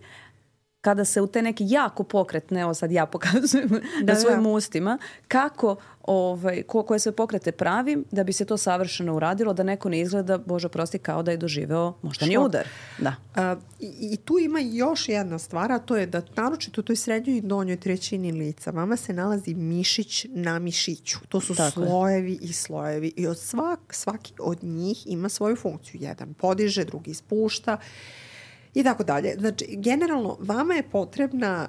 kada 0.87 1.05
se 1.05 1.21
u 1.21 1.26
te 1.26 1.43
neke 1.43 1.64
jako 1.66 2.05
pokretne, 2.05 2.61
evo 2.61 2.75
sad 2.75 2.93
ja 2.93 3.07
pokazujem 3.07 3.69
da, 4.02 4.12
na 4.12 4.21
svojim 4.21 4.43
da. 4.43 4.49
ustima, 4.49 4.99
kako, 5.28 5.76
ovaj, 6.02 6.62
ko, 6.62 6.83
koje 6.83 7.00
sve 7.00 7.12
pokrete 7.12 7.52
pravim 7.52 8.05
da 8.11 8.25
bi 8.25 8.33
se 8.33 8.45
to 8.45 8.57
savršeno 8.57 9.16
uradilo, 9.16 9.52
da 9.52 9.62
neko 9.62 9.88
ne 9.88 10.00
izgleda, 10.00 10.38
Bože 10.38 10.69
prosti, 10.69 10.99
kao 10.99 11.23
da 11.23 11.31
je 11.31 11.37
doživeo 11.37 11.95
moždani 12.02 12.35
Šok. 12.35 12.45
udar. 12.45 12.69
Da. 12.99 13.14
A, 13.35 13.57
i, 13.81 14.12
I 14.12 14.16
tu 14.16 14.38
ima 14.38 14.61
još 14.61 15.09
jedna 15.09 15.38
stvar, 15.38 15.73
a 15.73 15.78
to 15.78 15.97
je 15.97 16.07
da 16.07 16.23
naročito 16.37 16.81
u 16.81 16.85
toj 16.85 16.97
srednjoj 16.97 17.37
i 17.37 17.40
donjoj 17.40 17.76
trećini 17.76 18.33
lica 18.33 18.71
vama 18.71 18.97
se 18.97 19.12
nalazi 19.12 19.55
mišić 19.55 20.26
na 20.31 20.59
mišiću. 20.59 21.19
To 21.28 21.40
su 21.40 21.55
Tako 21.55 21.71
slojevi 21.71 22.33
je. 22.33 22.38
i 22.43 22.52
slojevi 22.52 23.12
i 23.16 23.26
od 23.26 23.38
svak, 23.38 23.81
svaki 23.90 24.33
od 24.38 24.64
njih 24.64 25.07
ima 25.07 25.28
svoju 25.28 25.57
funkciju. 25.57 26.00
Jedan 26.00 26.35
podiže, 26.35 26.85
drugi 26.85 27.14
spušta 27.14 27.78
i 28.76 28.83
tako 28.83 29.04
dalje. 29.04 29.35
Znači, 29.38 29.76
generalno, 29.78 30.37
vama 30.40 30.75
je 30.75 30.83
potrebna 30.83 31.68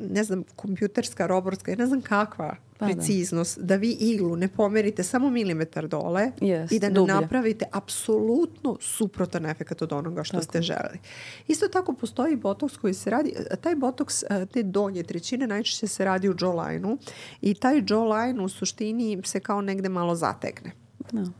ne 0.00 0.24
znam, 0.24 0.44
kompjuterska, 0.56 1.26
roborska, 1.26 1.74
ne 1.74 1.86
znam 1.86 2.00
kakva 2.00 2.56
pa 2.78 2.86
da. 2.86 2.92
preciznost, 2.92 3.58
da. 3.58 3.64
da 3.64 3.76
vi 3.76 3.96
iglu 4.00 4.36
ne 4.36 4.48
pomerite 4.48 5.02
samo 5.02 5.30
milimetar 5.30 5.88
dole 5.88 6.30
yes, 6.40 6.74
i 6.74 6.78
da 6.78 6.88
ne 6.88 6.94
dublje. 6.94 7.14
napravite 7.14 7.64
apsolutno 7.72 8.76
suprotan 8.80 9.46
efekt 9.46 9.82
od 9.82 9.92
onoga 9.92 10.24
što 10.24 10.36
tako. 10.36 10.44
ste 10.44 10.62
želeli. 10.62 10.98
Isto 11.48 11.68
tako 11.68 11.92
postoji 11.92 12.36
botoks 12.36 12.76
koji 12.76 12.94
se 12.94 13.10
radi, 13.10 13.34
taj 13.60 13.74
botoks, 13.74 14.24
te 14.52 14.62
donje 14.62 15.02
trećine 15.02 15.46
najčešće 15.46 15.86
se 15.86 16.04
radi 16.04 16.28
u 16.28 16.34
jawline-u 16.34 16.98
i 17.40 17.54
taj 17.54 17.82
jawline 17.82 18.44
u 18.44 18.48
suštini 18.48 19.22
se 19.24 19.40
kao 19.40 19.60
negde 19.60 19.88
malo 19.88 20.14
zategne. 20.14 20.72
No. 21.12 21.32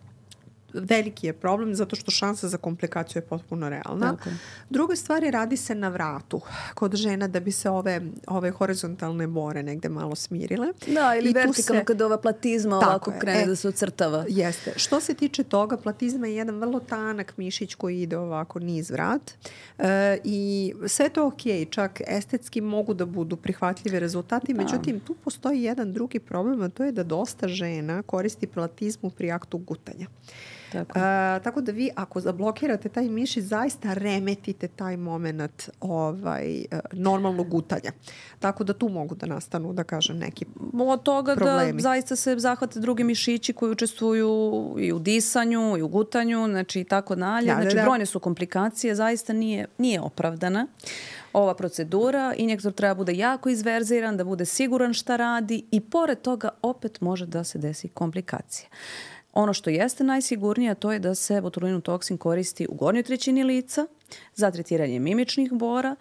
Veliki 0.83 1.26
je 1.26 1.33
problem 1.33 1.75
zato 1.75 1.97
što 1.97 2.11
šansa 2.11 2.49
za 2.49 2.56
komplikaciju 2.56 3.23
je 3.23 3.26
potpuno 3.26 3.68
realna. 3.68 4.16
Tako. 4.16 4.30
Druga 4.71 4.97
stvar 4.97 5.25
je 5.25 5.30
radi 5.30 5.56
se 5.56 5.75
na 5.75 5.88
vratu 5.88 6.40
kod 6.75 6.95
žena 6.95 7.28
da 7.28 7.40
bi 7.40 7.52
se 7.52 7.71
ove, 7.71 8.00
ove 8.26 8.50
horizontalne 8.50 9.26
bore 9.26 9.62
negde 9.62 9.88
malo 9.88 10.14
smirile. 10.14 10.66
Da, 10.87 11.14
ili 11.18 11.30
I 11.30 11.33
vertikalno 11.33 11.80
se... 11.80 11.85
kad 11.85 12.02
ova 12.02 12.18
platizma 12.18 12.76
ovako 12.76 13.11
je. 13.11 13.18
krene 13.18 13.42
e, 13.42 13.47
da 13.47 13.56
se 13.56 13.68
ucrtava. 13.68 14.25
Jeste. 14.28 14.73
Što 14.76 15.00
se 15.00 15.14
tiče 15.14 15.45
toga, 15.45 15.76
platizma 15.76 16.26
je 16.26 16.37
jedan 16.37 16.61
vrlo 16.61 16.80
tanak 16.80 17.37
mišić 17.37 17.75
koji 17.75 18.02
ide 18.02 18.18
ovako 18.18 18.59
niz 18.59 18.90
vrat 18.90 19.33
e, 19.78 20.18
i 20.25 20.73
sve 20.87 21.09
to 21.09 21.26
ok, 21.26 21.71
čak 21.71 22.00
estetski 22.06 22.61
mogu 22.61 22.95
da 22.95 23.06
budu 23.06 23.37
prihvatljivi 23.37 24.00
rezultati, 24.00 24.52
da. 24.52 24.62
međutim 24.62 25.00
tu 25.00 25.14
postoji 25.14 25.62
jedan 25.62 25.92
drugi 25.92 26.18
problem, 26.18 26.62
a 26.62 26.68
to 26.68 26.85
je 26.85 26.92
da 26.92 27.02
dosta 27.02 27.49
žena 27.49 28.02
koristi 28.02 28.47
platizmu 28.47 29.11
pri 29.11 29.30
aktu 29.30 29.59
gutanja. 29.59 30.06
Tako. 30.85 30.99
A, 31.02 31.38
tako 31.45 31.61
da 31.61 31.73
vi 31.73 31.90
ako 31.95 32.21
zablokirate 32.21 32.88
taj 32.88 33.09
mišić 33.09 33.45
zaista 33.45 33.95
remetite 33.95 34.68
taj 34.68 34.97
moment 34.97 35.71
ovaj, 35.80 36.64
normalnog 36.92 37.49
gutanja. 37.49 37.90
Tako 38.38 38.64
da 38.64 38.73
tu 38.73 38.88
mogu 38.88 39.14
da 39.14 39.26
nastanu, 39.26 39.73
da 39.73 39.85
kažem, 39.85 40.18
neki 40.18 40.45
Od 40.73 41.02
toga 41.02 41.35
da 41.35 41.45
problemi. 41.45 41.73
da 41.73 41.83
zaista 41.83 42.16
se 42.16 42.38
zahvate 42.38 42.80
drugi 42.80 43.04
mišići 43.04 43.52
koji 43.52 43.73
učestvuju 43.73 44.75
i 44.78 44.92
u 44.92 44.99
disanju 44.99 45.76
i 45.78 45.83
u 45.83 45.88
gutanju, 45.88 46.47
znači 46.49 46.80
i 46.80 46.85
tako 46.85 47.14
dalje. 47.14 47.47
Da, 47.47 47.54
da 47.54 47.61
znači 47.61 47.76
da, 47.76 47.80
da. 47.80 47.87
brojne 47.87 48.06
su 48.06 48.21
komplikacije, 48.21 48.95
zaista 48.95 49.33
nije, 49.33 49.66
nije 49.78 50.00
opravdana 50.00 50.66
ova 51.33 51.54
procedura. 51.54 52.35
Injektor 52.37 52.73
treba 52.73 52.95
bude 52.95 53.14
jako 53.14 53.49
izverziran, 53.49 54.16
da 54.16 54.25
bude 54.25 54.45
siguran 54.45 54.95
šta 54.95 55.16
radi 55.16 55.64
i 55.71 55.80
pored 55.80 56.21
toga 56.21 56.49
opet 56.62 57.00
može 57.00 57.26
da 57.26 57.45
se 57.45 57.59
desi 57.59 57.88
komplikacija. 57.88 58.68
Ono 59.38 59.52
što 59.52 59.71
jeste 59.71 60.05
najsigurnije 60.05 60.75
to 60.75 60.93
je 60.93 60.99
da 60.99 61.14
se 61.14 61.40
botulinum 61.40 61.81
toksin 61.81 62.19
koristi 62.19 62.66
u 62.71 62.75
gornjoj 62.75 63.02
trećini 63.02 63.45
lica 63.45 63.87
za 64.35 64.50
tretiranje 64.50 65.00
mimičnih 65.00 65.52
bora, 65.52 65.97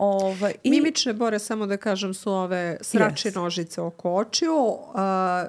Ovaj, 0.00 0.54
i... 0.62 0.70
Mimične 0.70 1.12
bore, 1.12 1.38
samo 1.38 1.66
da 1.66 1.76
kažem, 1.76 2.14
su 2.14 2.32
ove 2.32 2.76
srače 2.80 3.30
yes. 3.30 3.36
nožice 3.36 3.80
oko 3.80 4.14
očiju, 4.14 4.76
a, 4.94 5.46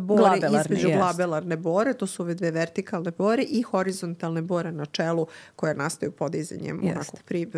bore 0.00 0.22
glabelarne, 0.22 0.60
između 0.60 0.88
jest. 0.88 0.98
glabelarne 0.98 1.56
bore, 1.56 1.94
to 1.94 2.06
su 2.06 2.22
ove 2.22 2.34
dve 2.34 2.50
vertikalne 2.50 3.10
bore 3.18 3.42
i 3.42 3.62
horizontalne 3.62 4.42
bore 4.42 4.72
na 4.72 4.86
čelu 4.86 5.26
koje 5.56 5.74
nastaju 5.74 6.12
podizanjem 6.12 6.80
yes. 6.80 6.90
onako 6.90 7.16
pri 7.24 7.50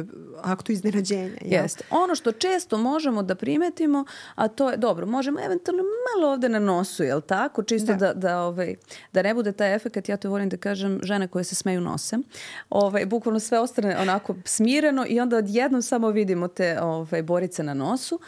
aktu 0.43 0.73
iznenađenja. 0.73 1.37
Jeste. 1.41 1.85
Ono 1.91 2.15
što 2.15 2.33
često 2.33 2.79
možemo 2.79 3.23
da 3.23 3.35
primetimo, 3.35 4.05
a 4.35 4.49
to 4.49 4.71
je, 4.71 4.77
dobro, 4.77 5.07
možemo 5.07 5.41
eventualno 5.45 5.83
malo 5.83 6.33
ovde 6.33 6.49
na 6.49 6.59
nosu, 6.59 7.05
jel 7.05 7.21
tako? 7.21 7.63
Čisto 7.63 7.93
da, 7.93 7.99
da, 7.99 8.15
da, 8.15 8.41
ovaj, 8.41 8.75
da 9.13 9.23
ne 9.23 9.35
bude 9.35 9.53
taj 9.53 9.75
efekt, 9.75 10.09
ja 10.09 10.17
to 10.17 10.31
volim 10.31 10.49
da 10.49 10.57
kažem, 10.57 11.01
žene 11.03 11.29
koje 11.29 11.45
se 11.45 11.55
smeju 11.55 11.81
nosem. 11.81 12.23
Ovaj, 12.71 13.07
bukvalno 13.07 13.41
sve 13.41 13.59
ostane 13.59 13.99
onako 13.99 14.35
smireno 14.45 15.07
i 15.09 15.21
onda 15.21 15.37
odjednom 15.37 15.83
samo 15.83 16.11
vidi 16.11 16.34
vidimo 16.35 16.49
te 16.49 16.81
ovaj, 16.81 17.23
borice 17.23 17.63
na 17.63 17.75
nosu. 17.75 18.21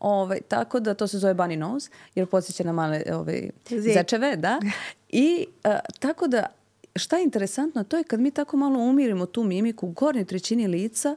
Ovaj, 0.00 0.40
tako 0.48 0.80
da 0.80 0.94
to 0.94 1.06
se 1.06 1.18
zove 1.18 1.34
bunny 1.34 1.56
nose, 1.56 1.90
jer 2.14 2.26
podsjeća 2.26 2.64
na 2.64 2.72
male 2.72 3.02
ovaj, 3.12 3.50
zečeve, 3.70 4.36
da. 4.36 4.60
I 5.08 5.46
a, 5.64 5.78
tako 5.98 6.28
da 6.28 6.46
šta 6.96 7.16
je 7.16 7.24
interesantno, 7.24 7.84
to 7.84 7.96
je 7.96 8.04
kad 8.04 8.20
mi 8.20 8.30
tako 8.30 8.56
malo 8.56 8.78
umirimo 8.78 9.26
tu 9.26 9.42
mimiku 9.44 9.86
u 9.86 9.90
gornjoj 9.90 10.24
trećini 10.24 10.66
lica, 10.66 11.16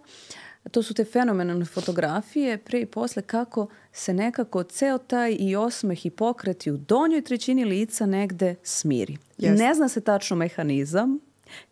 to 0.72 0.84
su 0.84 0.94
te 0.94 1.06
fenomenalne 1.06 1.66
fotografije 1.66 2.58
pre 2.58 2.82
i 2.82 2.86
posle 2.86 3.22
kako 3.22 3.68
se 3.92 4.14
nekako 4.14 4.64
ceo 4.64 4.98
taj 4.98 5.36
i 5.40 5.56
osmeh 5.56 6.06
i 6.06 6.10
pokret 6.10 6.68
i 6.68 6.72
u 6.72 6.78
donjoj 6.78 7.22
trećini 7.22 7.66
lica 7.66 8.06
negde 8.06 8.56
smiri. 8.64 9.18
Yes. 9.38 9.58
Ne 9.58 9.74
zna 9.74 9.90
se 9.90 10.02
tačno 10.02 10.36
mehanizam, 10.36 11.20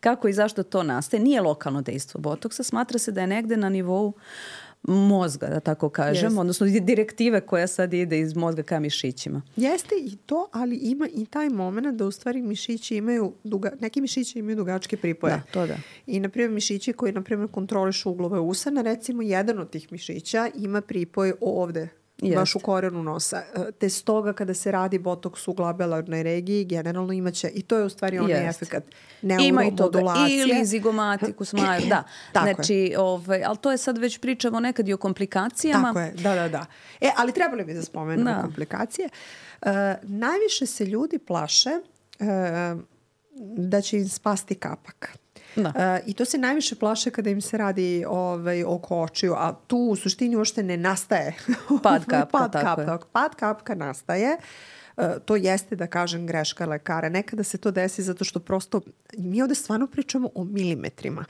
kako 0.00 0.28
i 0.28 0.32
zašto 0.32 0.62
to 0.62 0.82
nastaje. 0.82 1.22
Nije 1.22 1.40
lokalno 1.40 1.82
dejstvo 1.82 2.20
botoksa, 2.20 2.62
smatra 2.62 2.98
se 2.98 3.12
da 3.12 3.20
je 3.20 3.26
negde 3.26 3.56
na 3.56 3.68
nivou 3.68 4.12
mozga, 4.82 5.46
da 5.46 5.60
tako 5.60 5.88
kažem, 5.88 6.30
yes. 6.30 6.40
odnosno 6.40 6.66
direktive 6.66 7.40
koja 7.40 7.66
sad 7.66 7.94
ide 7.94 8.20
iz 8.20 8.36
mozga 8.36 8.62
ka 8.62 8.80
mišićima. 8.80 9.42
Jeste 9.56 9.94
i 10.04 10.16
to, 10.16 10.48
ali 10.52 10.76
ima 10.76 11.08
i 11.14 11.26
taj 11.26 11.48
moment 11.48 11.96
da 11.96 12.06
u 12.06 12.10
stvari 12.10 12.42
mišići 12.42 12.96
imaju, 12.96 13.32
duga, 13.44 13.72
neki 13.80 14.00
mišići 14.00 14.38
imaju 14.38 14.56
dugačke 14.56 14.96
pripoje. 14.96 15.34
Da, 15.34 15.42
to 15.52 15.66
da. 15.66 15.76
I, 16.06 16.20
na 16.20 16.28
primjer, 16.28 16.50
mišići 16.50 16.92
koji, 16.92 17.12
na 17.12 17.22
primjer, 17.22 17.48
kontrolišu 17.50 18.10
uglove 18.10 18.40
usana, 18.40 18.82
recimo, 18.82 19.22
jedan 19.22 19.58
od 19.58 19.70
tih 19.70 19.92
mišića 19.92 20.48
ima 20.54 20.80
pripoj 20.80 21.32
ovde 21.40 21.88
Jest. 22.22 22.36
baš 22.36 22.56
u 22.56 22.58
korenu 22.58 23.02
nosa. 23.02 23.36
E, 23.36 23.72
te 23.72 23.88
stoga 23.88 24.32
kada 24.32 24.54
se 24.54 24.72
radi 24.72 24.98
botoks 24.98 25.48
u 25.48 25.52
glabelarnoj 25.52 26.22
regiji, 26.22 26.64
generalno 26.64 27.12
imaće, 27.12 27.48
i 27.54 27.62
to 27.62 27.76
je 27.78 27.84
u 27.84 27.88
stvari 27.88 28.18
onaj 28.18 28.48
efekt 28.48 28.84
neuromodulacije. 29.22 30.42
Ili 30.42 30.64
zigomatikus 30.64 31.52
major, 31.52 31.88
da. 31.88 32.04
Tako 32.32 32.54
znači, 32.54 32.74
je. 32.74 32.98
ovaj, 32.98 33.44
ali 33.44 33.58
to 33.58 33.70
je 33.70 33.78
sad 33.78 33.98
već 33.98 34.18
pričamo 34.18 34.60
nekad 34.60 34.88
i 34.88 34.92
o 34.92 34.96
komplikacijama. 34.96 35.88
Tako 35.88 36.00
je, 36.00 36.12
da, 36.12 36.34
da, 36.34 36.48
da. 36.48 36.66
E, 37.00 37.10
ali 37.16 37.32
trebali 37.32 37.64
bi 37.64 37.74
da 37.74 37.82
spomenemo 37.82 38.30
da. 38.30 38.42
komplikacije. 38.42 39.08
Uh, 39.62 39.68
najviše 40.02 40.66
se 40.66 40.86
ljudi 40.86 41.18
plaše 41.18 41.70
uh, 42.20 42.82
da 43.56 43.80
će 43.80 43.98
im 43.98 44.08
spasti 44.08 44.54
kapak. 44.54 45.21
Da. 45.56 45.68
Uh, 45.68 46.08
I 46.08 46.14
to 46.14 46.24
se 46.24 46.38
najviše 46.38 46.74
plaše 46.74 47.10
kada 47.10 47.30
im 47.30 47.40
se 47.40 47.58
radi 47.58 48.04
ovaj, 48.08 48.64
oko 48.64 49.02
očiju, 49.02 49.34
a 49.34 49.52
tu 49.66 49.76
u 49.76 49.96
suštini 49.96 50.36
uopšte 50.36 50.62
ne 50.62 50.76
nastaje 50.76 51.34
pad 51.82 52.04
kapka. 52.04 52.26
pad, 52.38 52.52
kapka. 52.52 52.98
pad 53.12 53.34
kapka 53.34 53.74
nastaje. 53.74 54.36
Uh, 54.36 54.42
to 55.24 55.36
jeste 55.36 55.76
da 55.76 55.86
kažem 55.86 56.26
greška 56.26 56.66
lekara. 56.66 57.08
Nekada 57.08 57.42
se 57.42 57.58
to 57.58 57.70
desi 57.70 58.02
zato 58.02 58.24
što 58.24 58.40
prosto 58.40 58.80
mi 59.18 59.42
ovde 59.42 59.54
stvarno 59.54 59.86
pričamo 59.86 60.30
o 60.34 60.44
milimetrima 60.44 61.24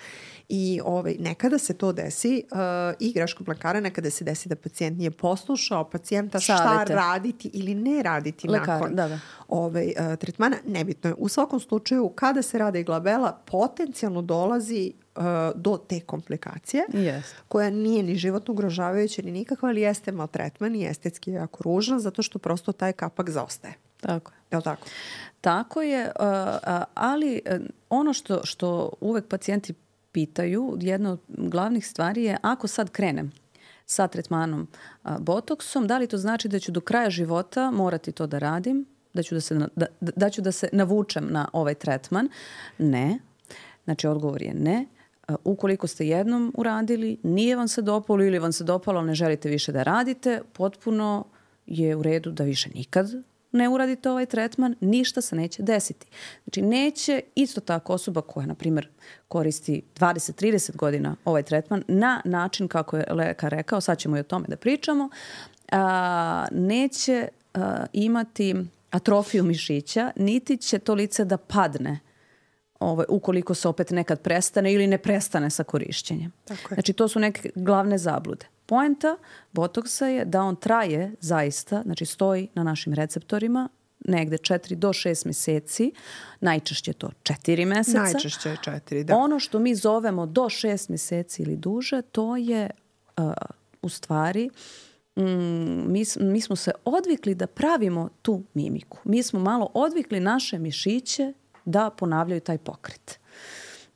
I 0.49 0.81
ovaj, 0.85 1.17
nekada 1.19 1.59
se 1.59 1.75
to 1.75 1.93
desi 1.93 2.45
uh, 2.51 2.59
i 3.01 3.13
greškom 3.13 3.47
lekara, 3.49 3.81
nekada 3.81 4.11
se 4.11 4.25
desi 4.25 4.49
da 4.49 4.57
pacijent 4.57 4.99
nije 4.99 5.11
poslušao 5.11 5.91
pacijenta 5.91 6.41
šta 6.41 6.57
Savete. 6.57 6.95
raditi 6.95 7.51
ili 7.53 7.75
ne 7.75 8.03
raditi 8.03 8.49
Lekar, 8.49 8.69
nakon 8.69 8.95
da, 8.95 9.09
da. 9.09 9.19
Ovaj, 9.49 9.87
uh, 9.87 10.17
tretmana. 10.19 10.57
Nebitno 10.67 11.11
je. 11.11 11.15
U 11.19 11.29
svakom 11.29 11.61
slučaju, 11.61 12.09
kada 12.09 12.43
se 12.43 12.59
rade 12.59 12.83
glabela, 12.83 13.39
potencijalno 13.47 14.23
dolazi 14.23 14.93
uh, 15.17 15.23
do 15.55 15.77
te 15.89 16.01
komplikacije, 16.01 16.85
yes. 16.89 17.23
koja 17.49 17.71
nije 17.71 18.03
ni 18.03 18.17
životno 18.17 18.53
ugrožavajuća 18.53 19.23
ni 19.23 19.31
nikakva, 19.31 19.69
ali 19.69 19.81
jeste 19.81 20.13
maltretman 20.13 20.77
i 20.77 20.87
estetski 20.87 21.31
je 21.31 21.35
jako 21.35 21.63
ružan, 21.63 22.01
zato 22.01 22.23
što 22.23 22.39
prosto 22.39 22.73
taj 22.73 22.93
kapak 22.93 23.31
zaostaje. 23.31 23.75
Tako 24.01 24.33
je. 24.51 24.57
li 24.57 24.63
tako? 24.63 24.87
Tako 25.41 25.83
je, 25.83 26.05
uh, 26.05 26.83
ali 26.95 27.41
ono 27.91 28.13
što, 28.13 28.41
što 28.45 28.93
uvek 29.01 29.29
pacijenti 29.29 29.75
pitaju, 30.13 30.77
jedna 30.81 31.13
od 31.13 31.21
glavnih 31.29 31.87
stvari 31.87 32.25
je 32.25 32.37
ako 32.43 32.67
sad 32.67 32.91
krenem 32.91 33.33
sa 33.87 34.09
tretmanom 34.09 34.69
a, 35.03 35.19
botoksom, 35.19 35.87
da 35.87 35.99
li 35.99 36.07
to 36.07 36.19
znači 36.19 36.49
da 36.49 36.59
ću 36.59 36.73
do 36.73 36.81
kraja 36.81 37.11
života 37.11 37.71
morati 37.71 38.13
to 38.13 38.27
da 38.27 38.39
radim, 38.39 38.87
da 39.15 39.23
ću 39.23 39.35
da 39.35 39.41
se, 39.41 39.55
da, 39.77 39.87
da 40.01 40.31
ću 40.31 40.43
da 40.43 40.53
se 40.53 40.69
navučem 40.73 41.29
na 41.31 41.49
ovaj 41.53 41.75
tretman? 41.75 42.29
Ne. 42.79 43.19
Znači, 43.85 44.07
odgovor 44.07 44.43
je 44.43 44.55
ne. 44.55 44.87
A, 44.87 45.02
ukoliko 45.45 45.87
ste 45.87 46.07
jednom 46.07 46.53
uradili, 46.57 47.19
nije 47.23 47.57
vam 47.57 47.69
se 47.69 47.83
dopalo 47.83 48.25
ili 48.25 48.39
vam 48.39 48.53
se 48.53 48.65
dopalo, 48.65 49.03
ne 49.03 49.15
želite 49.15 49.49
više 49.49 49.73
da 49.73 49.83
radite, 49.83 50.41
potpuno 50.53 51.25
je 51.67 51.97
u 51.97 52.03
redu 52.03 52.31
da 52.31 52.45
više 52.45 52.71
nikad 52.75 53.07
ne 53.53 53.69
uradite 53.69 54.11
ovaj 54.11 54.27
tretman, 54.27 54.75
ništa 54.81 55.21
se 55.21 55.37
neće 55.37 55.63
desiti. 55.63 56.07
Znači, 56.45 56.63
neće 56.63 57.21
isto 57.35 57.61
tako 57.61 57.93
osoba 57.93 58.21
koja, 58.21 58.47
na 58.47 58.55
primjer, 58.55 58.89
koristi 59.29 59.83
20-30 59.99 60.77
godina 60.77 61.17
ovaj 61.25 61.43
tretman 61.43 61.83
na 61.89 62.23
način 62.25 62.69
kako 62.69 62.97
je 62.97 63.05
lekar 63.11 63.51
rekao, 63.51 63.81
sad 63.81 63.99
ćemo 63.99 64.17
i 64.17 64.21
o 64.21 64.23
tome 64.23 64.47
da 64.49 64.57
pričamo, 64.57 65.09
a, 65.73 66.47
neće 66.53 67.29
a, 67.55 67.87
imati 67.93 68.55
atrofiju 68.91 69.45
mišića, 69.45 70.11
niti 70.17 70.57
će 70.57 70.79
to 70.79 70.95
lice 70.95 71.25
da 71.25 71.37
padne 71.37 72.01
ovaj, 72.83 73.07
ukoliko 73.09 73.55
se 73.55 73.69
opet 73.69 73.91
nekad 73.91 74.21
prestane 74.21 74.73
ili 74.73 74.87
ne 74.87 74.99
prestane 74.99 75.51
sa 75.51 75.65
korišćenjem. 75.65 76.33
Tako 76.45 76.61
je. 76.71 76.75
Znači, 76.75 76.93
to 76.93 77.09
su 77.09 77.21
neke 77.21 77.51
glavne 77.55 77.99
zablude. 77.99 78.47
Poenta 78.67 79.17
botoksa 79.53 80.07
je 80.07 80.25
da 80.25 80.43
on 80.43 80.57
traje 80.57 81.15
zaista, 81.21 81.83
znači 81.83 82.07
stoji 82.07 82.49
na 82.55 82.63
našim 82.63 82.93
receptorima 82.95 83.69
negde 84.05 84.37
4 84.37 84.75
do 84.75 84.89
6 84.89 85.27
meseci, 85.27 85.93
najčešće 86.41 86.93
to 86.93 87.11
4 87.23 87.67
meseca. 87.67 88.03
Najčešće 88.03 88.49
je 88.49 88.57
4, 88.57 89.05
da. 89.05 89.17
Ono 89.17 89.39
što 89.39 89.59
mi 89.59 89.75
zovemo 89.75 90.27
do 90.27 90.43
6 90.43 90.91
meseci 90.91 91.43
ili 91.43 91.57
duže, 91.57 92.03
to 92.03 92.37
je 92.37 92.71
uh, 93.17 93.33
u 93.83 93.89
stvari 93.89 94.51
mm, 95.17 95.23
mi, 95.93 96.05
mi 96.21 96.41
smo 96.41 96.57
se 96.57 96.73
odvikli 96.85 97.35
da 97.35 97.47
pravimo 97.47 98.09
tu 98.23 98.43
mimiku. 98.55 98.99
Mi 99.05 99.23
smo 99.23 99.41
malo 99.41 99.71
odvikli 99.75 100.21
naše 100.21 100.59
mišiće 100.59 101.33
da 101.65 101.91
ponavljaju 101.91 102.41
taj 102.41 102.59
pokret. 102.59 103.19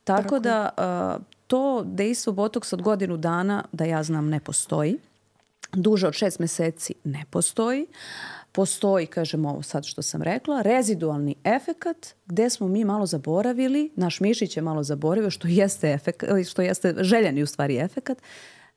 Tako, 0.03 0.39
da 0.39 0.69
uh, 0.77 1.23
to 1.47 1.83
dejstvo 1.85 2.33
botoksa 2.33 2.75
od 2.75 2.81
godinu 2.81 3.17
dana, 3.17 3.63
da 3.71 3.85
ja 3.85 4.03
znam, 4.03 4.29
ne 4.29 4.39
postoji. 4.39 4.97
Duže 5.73 6.07
od 6.07 6.13
šest 6.13 6.39
meseci 6.39 6.93
ne 7.03 7.25
postoji. 7.29 7.87
Postoji, 8.51 9.05
kažem 9.05 9.45
ovo 9.45 9.61
sad 9.61 9.85
što 9.85 10.01
sam 10.01 10.21
rekla, 10.21 10.61
rezidualni 10.61 11.35
efekat 11.43 12.07
gde 12.25 12.49
smo 12.49 12.67
mi 12.67 12.85
malo 12.85 13.05
zaboravili, 13.05 13.91
naš 13.95 14.19
mišić 14.19 14.57
je 14.57 14.63
malo 14.63 14.83
zaboravio, 14.83 15.29
što 15.29 15.47
jeste, 15.47 15.91
efekat, 15.91 16.29
što 16.47 16.61
jeste 16.61 16.95
željeni 16.99 17.43
u 17.43 17.45
stvari 17.45 17.77
efekat, 17.77 18.17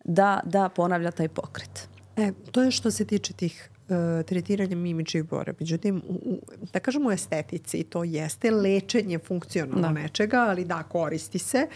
da, 0.05 0.41
da 0.45 0.69
ponavlja 0.69 1.11
taj 1.11 1.29
pokret. 1.29 1.89
E, 2.17 2.33
to 2.53 2.63
je 2.63 2.71
što 2.71 2.91
se 2.91 3.05
tiče 3.05 3.33
tih 3.33 3.71
uh, 3.91 4.27
tretiranje 4.27 4.77
mimičnih 4.77 5.25
bora. 5.25 5.53
Međutim, 5.61 6.03
u, 6.09 6.13
u, 6.13 6.39
da 6.73 6.81
kažemo 6.81 7.09
u 7.09 7.13
estetici, 7.13 7.83
to 7.83 8.05
jeste 8.05 8.51
lečenje 8.51 9.19
funkcionalno 9.19 9.89
da. 9.89 9.93
nečega, 9.93 10.47
ali 10.49 10.65
da, 10.65 10.83
koristi 10.83 11.39
se 11.39 11.67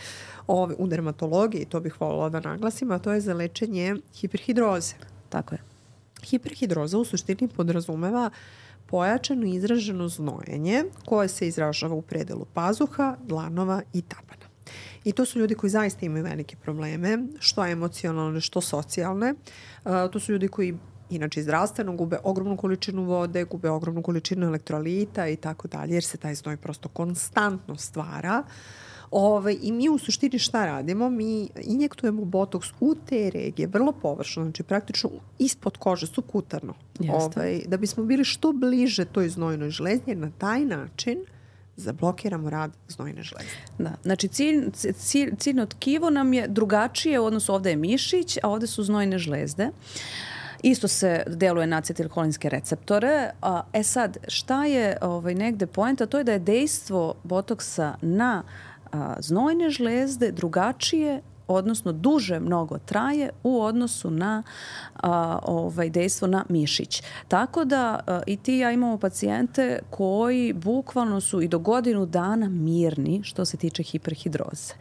ove, 0.47 0.75
u 0.79 0.87
dermatologiji, 0.87 1.65
to 1.65 1.81
bih 1.81 2.01
volila 2.01 2.29
da 2.29 2.41
naglasim, 2.41 2.91
a 2.91 2.99
to 2.99 3.13
je 3.13 3.21
za 3.21 3.35
lečenje 3.35 3.97
hiperhidroze. 4.15 4.95
Tako 5.29 5.55
je. 5.55 5.61
Hiperhidroza 6.25 6.99
u 6.99 7.05
suštini 7.05 7.49
podrazumeva 7.49 8.31
pojačano 8.87 9.47
izraženo 9.47 10.09
znojenje 10.09 10.85
koje 11.05 11.29
se 11.29 11.49
izražava 11.49 11.95
u 11.95 12.03
predelu 12.03 12.47
pazuha, 12.55 13.17
dlanova 13.27 13.83
i 13.93 14.03
tabana. 14.03 14.45
I 15.05 15.13
to 15.13 15.25
su 15.25 15.39
ljudi 15.39 15.55
koji 15.55 15.71
zaista 15.71 16.07
imaju 16.07 16.25
velike 16.25 16.57
probleme, 16.57 17.19
što 17.39 17.67
emocionalne, 17.67 18.41
što 18.41 18.61
socijalne. 18.61 19.35
Uh, 19.85 19.93
to 20.13 20.21
su 20.21 20.33
ljudi 20.33 20.49
koji 20.49 20.75
inače 21.11 21.43
zdravstveno 21.43 21.97
gube 21.97 22.19
ogromnu 22.25 22.57
količinu 22.57 23.05
vode, 23.05 23.45
gube 23.45 23.71
ogromnu 23.71 24.03
količinu 24.03 24.47
elektrolita 24.47 25.29
i 25.29 25.37
tako 25.37 25.69
dalje, 25.69 25.95
jer 25.95 26.05
se 26.05 26.19
taj 26.19 26.35
znoj 26.35 26.57
prosto 26.57 26.89
konstantno 26.89 27.77
stvara. 27.77 28.43
Ove, 29.11 29.57
I 29.63 29.73
mi 29.73 29.89
u 29.89 29.99
suštini 29.99 30.39
šta 30.39 30.67
radimo? 30.67 31.11
Mi 31.11 31.49
injektujemo 31.63 32.25
botoks 32.25 32.69
u 32.81 32.95
te 33.09 33.31
regije, 33.31 33.69
vrlo 33.69 33.93
površno, 33.93 34.43
znači 34.43 34.63
praktično 34.63 35.11
ispod 35.39 35.77
kože, 35.77 36.07
subkutarno. 36.07 36.75
Ove, 37.09 37.61
da 37.67 37.77
bismo 37.77 38.05
bili 38.05 38.25
što 38.25 38.53
bliže 38.53 39.05
toj 39.05 39.29
znojnoj 39.29 39.71
žlezi, 39.71 40.03
jer 40.07 40.17
na 40.17 40.31
taj 40.39 40.65
način 40.65 41.19
zablokiramo 41.77 42.51
rad 42.51 42.73
znojne 42.89 43.23
žlezde. 43.23 43.51
Da, 43.79 43.95
znači 44.03 44.29
cilj, 44.29 44.71
cilj, 44.97 45.37
ciljno 45.39 45.67
tkivo 45.67 46.11
nam 46.11 46.33
je 46.33 46.49
drugačije, 46.49 47.21
odnosno 47.21 47.55
ovde 47.55 47.71
je 47.71 47.77
mišić, 47.77 48.39
a 48.43 48.49
ovde 48.49 48.67
su 48.67 48.83
znojne 48.83 49.19
žlezde. 49.19 49.71
Isto 50.65 50.89
se 50.89 51.25
deluje 51.27 51.67
na 51.67 51.77
acetilholinske 51.77 52.49
receptore. 52.49 53.31
A, 53.43 53.63
e 53.73 53.83
sad, 53.83 54.17
šta 54.29 54.65
je 54.65 54.97
ovaj, 55.01 55.35
negde 55.35 55.67
poenta? 55.67 56.07
To 56.07 56.19
je 56.19 56.25
da 56.25 56.33
je 56.33 56.39
dejstvo 56.39 57.15
botoksa 57.25 57.95
na 58.01 58.43
a, 58.93 59.15
znojne 59.21 59.71
žlezde 59.71 60.33
drugačije 60.33 61.21
odnosno 61.49 61.93
duže 61.93 62.41
mnogo 62.41 62.79
traje 62.79 63.31
u 63.43 63.63
odnosu 63.63 64.11
na 64.11 64.43
a, 65.03 65.39
ovaj 65.43 65.91
dejstvo 65.91 66.29
na 66.29 66.45
mišić. 66.49 67.03
Tako 67.29 67.65
da 67.65 68.01
a, 68.07 68.21
i 68.27 68.37
ti 68.37 68.57
ja 68.57 68.73
imamo 68.73 68.99
pacijente 68.99 69.79
koji 69.91 70.53
bukvalno 70.53 71.21
su 71.21 71.43
i 71.43 71.49
do 71.49 71.59
godinu 71.59 72.07
dana 72.07 72.49
mirni 72.49 73.21
što 73.23 73.45
se 73.45 73.57
tiče 73.57 73.83
hiperhidroze. 73.83 74.75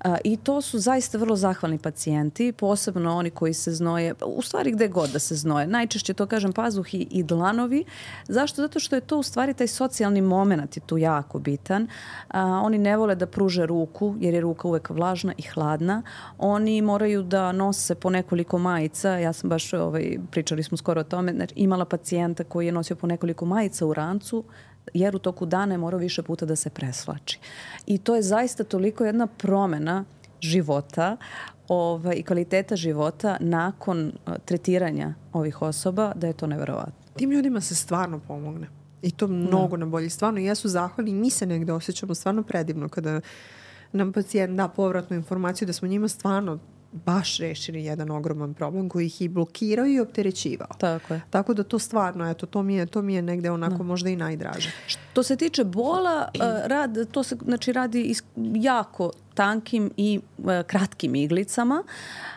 A, 0.00 0.16
I 0.24 0.36
to 0.36 0.60
su 0.60 0.78
zaista 0.78 1.18
vrlo 1.18 1.36
zahvalni 1.36 1.78
pacijenti, 1.78 2.52
posebno 2.52 3.16
oni 3.16 3.30
koji 3.30 3.54
se 3.54 3.72
znoje, 3.72 4.14
u 4.26 4.42
stvari 4.42 4.72
gde 4.72 4.88
god 4.88 5.10
da 5.10 5.18
se 5.18 5.34
znoje. 5.34 5.66
Najčešće 5.66 6.14
to 6.14 6.26
kažem 6.26 6.52
pazuhi 6.52 7.06
i 7.10 7.22
dlanovi. 7.22 7.84
Zašto? 8.28 8.62
Zato 8.62 8.80
što 8.80 8.96
je 8.96 9.00
to 9.00 9.18
u 9.18 9.22
stvari 9.22 9.54
taj 9.54 9.66
socijalni 9.66 10.20
moment 10.20 10.76
je 10.76 10.80
tu 10.80 10.98
jako 10.98 11.38
bitan. 11.38 11.88
A, 12.28 12.44
oni 12.44 12.78
ne 12.78 12.96
vole 12.96 13.14
da 13.14 13.26
pruže 13.26 13.66
ruku 13.66 14.14
jer 14.20 14.34
je 14.34 14.40
ruka 14.40 14.68
uvek 14.68 14.90
vlažna 14.90 15.32
i 15.38 15.42
hladna. 15.42 15.93
Oni 16.38 16.82
moraju 16.82 17.22
da 17.22 17.52
nose 17.52 17.94
po 17.94 18.10
nekoliko 18.10 18.58
majica. 18.58 19.10
Ja 19.18 19.32
sam 19.32 19.50
baš, 19.50 19.72
ovaj, 19.72 20.18
pričali 20.30 20.62
smo 20.62 20.76
skoro 20.76 21.00
o 21.00 21.04
tome, 21.04 21.32
znači, 21.32 21.54
imala 21.56 21.84
pacijenta 21.84 22.44
koji 22.44 22.66
je 22.66 22.72
nosio 22.72 22.96
po 22.96 23.06
nekoliko 23.06 23.44
majica 23.44 23.86
u 23.86 23.94
rancu 23.94 24.44
jer 24.94 25.16
u 25.16 25.18
toku 25.18 25.46
dana 25.46 25.74
je 25.74 25.78
morao 25.78 26.00
više 26.00 26.22
puta 26.22 26.46
da 26.46 26.56
se 26.56 26.70
preslači. 26.70 27.38
I 27.86 27.98
to 27.98 28.16
je 28.16 28.22
zaista 28.22 28.64
toliko 28.64 29.04
jedna 29.04 29.26
promena 29.26 30.04
života 30.40 31.16
ovaj, 31.68 32.14
i 32.16 32.22
kvaliteta 32.22 32.76
života 32.76 33.36
nakon 33.40 34.12
tretiranja 34.44 35.14
ovih 35.32 35.62
osoba 35.62 36.12
da 36.16 36.26
je 36.26 36.32
to 36.32 36.46
neverovatno. 36.46 37.04
Tim 37.16 37.30
ljudima 37.30 37.60
se 37.60 37.74
stvarno 37.74 38.20
pomogne. 38.28 38.68
I 39.02 39.10
to 39.10 39.26
mnogo 39.26 39.76
da. 39.76 39.80
na 39.80 39.86
bolji. 39.86 40.10
Stvarno, 40.10 40.40
jesu 40.40 40.68
zahvalni 40.68 41.10
i 41.10 41.14
mi 41.14 41.30
se 41.30 41.46
negde 41.46 41.72
osjećamo 41.72 42.14
stvarno 42.14 42.42
predivno 42.42 42.88
kada 42.88 43.20
nam 43.94 44.12
pacijent 44.12 44.56
da 44.56 44.68
povratnu 44.68 45.16
informaciju 45.16 45.66
da 45.66 45.72
smo 45.72 45.88
njima 45.88 46.08
stvarno 46.08 46.58
baš 46.94 47.38
rešili 47.38 47.84
jedan 47.84 48.10
ogroman 48.10 48.54
problem 48.54 48.88
koji 48.88 49.06
ih 49.06 49.22
i 49.22 49.28
blokirao 49.28 49.86
i 49.86 50.00
opterećivao. 50.00 50.68
Tako 50.78 51.14
je. 51.14 51.20
Tako 51.30 51.54
da 51.54 51.62
to 51.62 51.78
stvarno, 51.78 52.30
eto, 52.30 52.46
to 52.46 52.62
mi 52.62 52.74
je, 52.74 52.86
to 52.86 53.02
mi 53.02 53.14
je 53.14 53.22
negde 53.22 53.50
onako 53.50 53.76
da. 53.76 53.82
možda 53.82 54.10
i 54.10 54.16
najdraže. 54.16 54.70
Što 54.86 55.22
se 55.22 55.36
tiče 55.36 55.64
bola, 55.64 56.28
uh, 56.34 56.42
rad, 56.64 57.10
to 57.10 57.22
se 57.22 57.36
znači 57.44 57.72
radi 57.72 58.14
jako 58.54 59.10
tankim 59.34 59.90
i 59.96 60.20
uh, 60.38 60.44
kratkim 60.66 61.14
iglicama. 61.14 61.82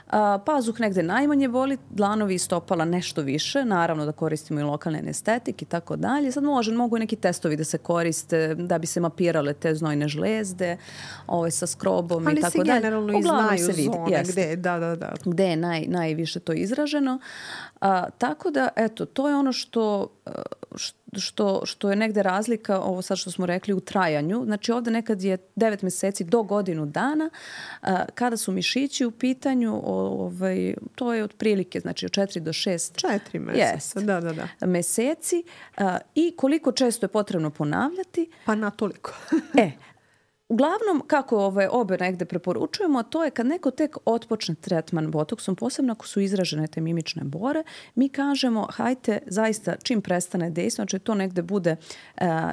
A, 0.09 0.39
pazuh 0.45 0.79
negde 0.79 1.03
najmanje 1.03 1.47
boli, 1.47 1.77
dlanovi 1.89 2.35
i 2.35 2.39
stopala 2.39 2.85
nešto 2.85 3.21
više, 3.21 3.65
naravno 3.65 4.05
da 4.05 4.11
koristimo 4.11 4.59
i 4.59 4.63
lokalne 4.63 4.99
anestetik 4.99 5.61
i 5.61 5.65
tako 5.65 5.95
dalje. 5.95 6.31
Sad 6.31 6.43
može, 6.43 6.71
mogu 6.71 6.97
i 6.97 6.99
neki 6.99 7.15
testovi 7.15 7.55
da 7.57 7.63
se 7.63 7.77
koriste 7.77 8.55
da 8.55 8.77
bi 8.77 8.87
se 8.87 8.99
mapirale 8.99 9.53
te 9.53 9.75
znojne 9.75 10.07
žlezde 10.07 10.77
ovaj, 11.27 11.51
sa 11.51 11.67
skrobom 11.67 12.27
Ali 12.27 12.39
i 12.39 12.41
tako 12.41 12.57
dalje. 12.57 12.71
Ali 12.71 12.79
se 12.79 12.81
generalno 12.81 13.19
i 13.19 13.21
znaju 13.21 13.65
se 13.65 13.71
vidi, 13.71 13.83
zone 13.83 14.23
gde, 14.23 14.55
da, 14.55 14.79
da, 14.79 14.95
da. 14.95 15.13
gde 15.25 15.43
je 15.43 15.55
naj, 15.55 15.85
najviše 15.87 16.39
to 16.39 16.53
izraženo. 16.53 17.19
A, 17.81 18.09
tako 18.09 18.51
da, 18.51 18.69
eto, 18.75 19.05
to 19.05 19.29
je 19.29 19.35
ono 19.35 19.51
što, 19.53 20.07
što, 21.21 21.61
što 21.65 21.89
je 21.89 21.95
negde 21.95 22.23
razlika, 22.23 22.79
ovo 22.79 23.01
sad 23.01 23.17
što 23.17 23.31
smo 23.31 23.45
rekli, 23.45 23.73
u 23.73 23.79
trajanju. 23.79 24.41
Znači 24.45 24.71
ovde 24.71 24.91
nekad 24.91 25.21
je 25.21 25.37
9 25.55 25.83
meseci 25.83 26.23
do 26.23 26.43
godinu 26.43 26.85
dana, 26.85 27.29
a, 27.81 28.05
kada 28.15 28.37
su 28.37 28.51
mišići 28.51 29.05
u 29.05 29.11
pitanju, 29.11 29.81
ovaj, 29.83 30.73
to 30.95 31.13
je 31.13 31.23
otprilike, 31.23 31.79
znači 31.79 32.05
od 32.05 32.11
4 32.11 32.39
do 32.39 32.53
6 32.53 33.07
4 33.07 33.39
meseca, 33.39 33.99
da, 33.99 34.21
da, 34.21 34.33
da. 34.33 34.67
meseci 34.67 35.43
a, 35.77 35.97
i 36.15 36.33
koliko 36.37 36.71
često 36.71 37.05
je 37.05 37.07
potrebno 37.07 37.49
ponavljati. 37.49 38.29
Pa 38.45 38.55
na 38.55 38.71
toliko. 38.71 39.13
e, 39.57 39.71
Uglavnom, 40.49 41.03
kako 41.07 41.37
ove 41.37 41.69
obe 41.69 41.97
negde 41.97 42.25
preporučujemo, 42.25 43.03
to 43.03 43.23
je 43.23 43.31
kad 43.31 43.45
neko 43.45 43.71
tek 43.71 43.97
otpočne 44.05 44.55
tretman 44.55 45.11
botoksom, 45.11 45.55
posebno 45.55 45.93
ako 45.93 46.07
su 46.07 46.19
izražene 46.19 46.67
te 46.67 46.81
mimične 46.81 47.23
bore, 47.23 47.63
mi 47.95 48.09
kažemo 48.09 48.67
hajte 48.71 49.19
zaista 49.25 49.75
čim 49.83 50.01
prestane 50.01 50.49
dejstvo, 50.49 50.81
znači 50.81 50.99
to 50.99 51.15
negde 51.15 51.41
bude 51.41 51.69
e, 51.71 51.77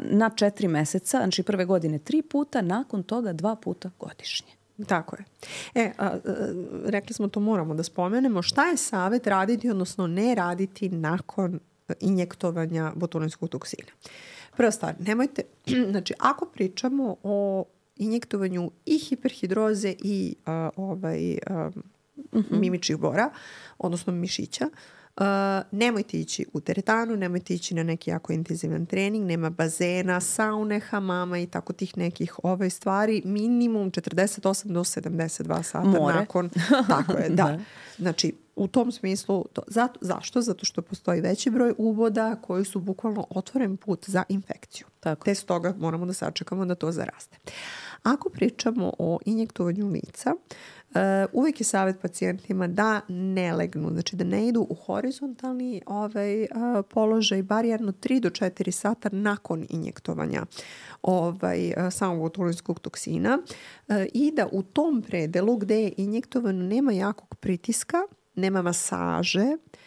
na 0.01 0.31
četiri 0.37 0.69
meseca, 0.69 1.19
znači 1.19 1.43
prve 1.43 1.65
godine 1.65 1.99
tri 1.99 2.23
puta, 2.23 2.63
nakon 2.63 3.03
toga 3.03 3.33
dva 3.33 3.57
puta 3.57 3.91
godišnje. 3.99 4.53
Tako 4.87 5.17
je. 5.17 5.25
E, 5.75 5.93
a, 5.99 6.07
a, 6.07 6.19
rekli 6.85 7.15
smo 7.15 7.29
to 7.29 7.41
moramo 7.41 7.75
da 7.75 7.83
spomenemo. 7.83 8.43
Šta 8.43 8.65
je 8.65 8.77
savet 8.77 9.27
raditi, 9.27 9.71
odnosno 9.71 10.07
ne 10.07 10.35
raditi 10.35 10.89
nakon 10.89 11.61
injektovanja 12.01 12.93
botulinskog 12.97 13.49
toksina? 13.49 13.93
Prva 14.57 14.71
stvar, 14.71 14.95
nemojte, 14.99 15.43
znači 15.91 16.15
ako 16.19 16.47
pričamo 16.47 17.17
o 17.23 17.65
injektovanju 17.97 18.71
i 18.87 18.99
hiperhidroze 18.99 19.95
i 20.03 20.35
uh, 20.47 20.53
ovaj, 20.77 21.33
uh, 21.33 21.77
uh 22.33 22.45
-huh. 22.45 22.59
mimičih 22.61 22.97
bora, 22.97 23.31
odnosno 23.79 24.13
mišića, 24.13 24.69
Uh, 25.17 25.25
nemojte 25.71 26.21
ići 26.21 26.47
u 26.53 26.61
teretanu, 26.61 27.17
nemojte 27.17 27.55
ići 27.55 27.75
na 27.75 27.83
neki 27.83 28.11
jako 28.11 28.33
intenzivan 28.33 28.87
trening, 28.87 29.27
nema 29.27 29.51
bazena, 29.51 30.21
saune, 30.21 30.81
hamama 30.81 31.39
i 31.39 31.47
tako 31.47 31.73
tih 31.73 31.99
nekih 31.99 32.35
ovaj 32.43 32.71
stvari. 32.71 33.23
Minimum 33.25 33.91
48 33.91 34.67
do 34.67 34.81
72 34.81 35.63
sata 35.63 35.89
More. 35.89 36.15
nakon. 36.15 36.51
Tako 36.89 37.13
je, 37.13 37.29
da. 37.29 37.35
da. 37.35 37.59
Znači, 37.99 38.33
u 38.57 38.69
tom 38.69 38.93
smislu, 38.93 39.45
to, 39.53 39.63
zato, 39.67 39.99
zašto? 40.03 40.43
Zato 40.43 40.65
što 40.65 40.83
postoji 40.83 41.21
veći 41.21 41.51
broj 41.51 41.75
uvoda 41.79 42.37
koji 42.43 42.65
su 42.65 42.81
bukvalno 42.81 43.27
otvoren 43.31 43.77
put 43.77 44.05
za 44.09 44.23
infekciju. 44.29 44.87
Tako. 45.01 45.25
Te 45.25 45.35
stoga 45.35 45.75
moramo 45.79 46.07
da 46.07 46.13
sačekamo 46.13 46.65
da 46.65 46.75
to 46.75 46.93
zaraste. 46.93 47.37
Ako 48.05 48.31
pričamo 48.31 48.93
o 48.99 49.19
injektovanju 49.25 49.89
lica, 49.89 50.35
Uh, 50.95 51.01
uvek 51.33 51.61
je 51.61 51.65
savjet 51.65 52.01
pacijentima 52.01 52.69
da 52.69 53.01
ne 53.09 53.53
legnu, 53.53 53.91
znači 53.91 54.17
da 54.17 54.25
ne 54.25 54.49
idu 54.49 54.67
u 54.71 54.75
horizontalni 54.75 55.83
ovaj, 55.87 56.43
uh, 56.43 56.49
položaj 56.91 57.43
bar 57.43 57.65
jedno 57.65 57.93
3 57.93 58.21
do 58.21 58.31
4 58.31 58.71
sata 58.71 59.09
nakon 59.13 59.67
injektovanja 59.71 60.43
ovaj, 61.03 61.67
uh, 61.69 61.93
samog 61.93 62.21
botulinskog 62.21 62.81
toksina 62.81 63.39
i 64.13 64.33
da 64.37 64.49
u 64.53 64.63
tom 64.63 65.03
predelu 65.03 65.57
gde 65.57 65.83
je 65.83 65.93
injektovano 65.97 66.63
nema 66.63 66.93
jakog 66.93 67.35
pritiska, 67.35 67.99
nema 68.35 68.63
masaže, 68.63 69.47
Uh, 69.57 69.84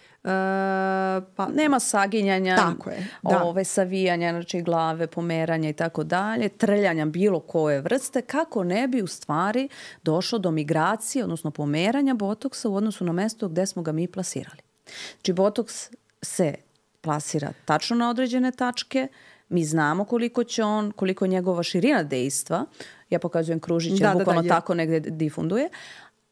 pa, 1.35 1.47
Nema 1.53 1.79
saginjanja, 1.79 2.55
tako 2.55 2.89
je, 2.89 3.07
da. 3.23 3.43
ove 3.43 3.63
savijanja 3.63 4.31
znači 4.31 4.61
glave, 4.61 5.07
pomeranja 5.07 5.69
i 5.69 5.73
tako 5.73 6.03
dalje, 6.03 6.49
trljanja 6.49 7.05
bilo 7.05 7.39
koje 7.39 7.81
vrste, 7.81 8.21
kako 8.21 8.63
ne 8.63 8.87
bi 8.87 9.01
u 9.01 9.07
stvari 9.07 9.69
došlo 10.03 10.39
do 10.39 10.51
migracije, 10.51 11.23
odnosno 11.23 11.51
pomeranja 11.51 12.13
botoksa 12.13 12.69
u 12.69 12.75
odnosu 12.75 13.05
na 13.05 13.11
mesto 13.11 13.47
gde 13.47 13.65
smo 13.65 13.81
ga 13.81 13.91
mi 13.91 14.07
plasirali. 14.07 14.61
Znači 15.15 15.33
botoks 15.33 15.89
se 16.21 16.55
plasira 17.01 17.53
tačno 17.65 17.95
na 17.95 18.09
određene 18.09 18.51
tačke, 18.51 19.07
mi 19.49 19.65
znamo 19.65 20.05
koliko 20.05 20.43
će 20.43 20.63
on, 20.63 20.91
koliko 20.91 21.25
je 21.25 21.29
njegova 21.29 21.63
širina 21.63 22.03
dejstva, 22.03 22.65
ja 23.09 23.19
pokazujem 23.19 23.59
kružić, 23.59 23.99
da, 23.99 24.13
bukvalno 24.13 24.41
da, 24.41 24.47
da, 24.47 24.55
tako 24.55 24.73
negde 24.73 24.99
difunduje, 24.99 25.69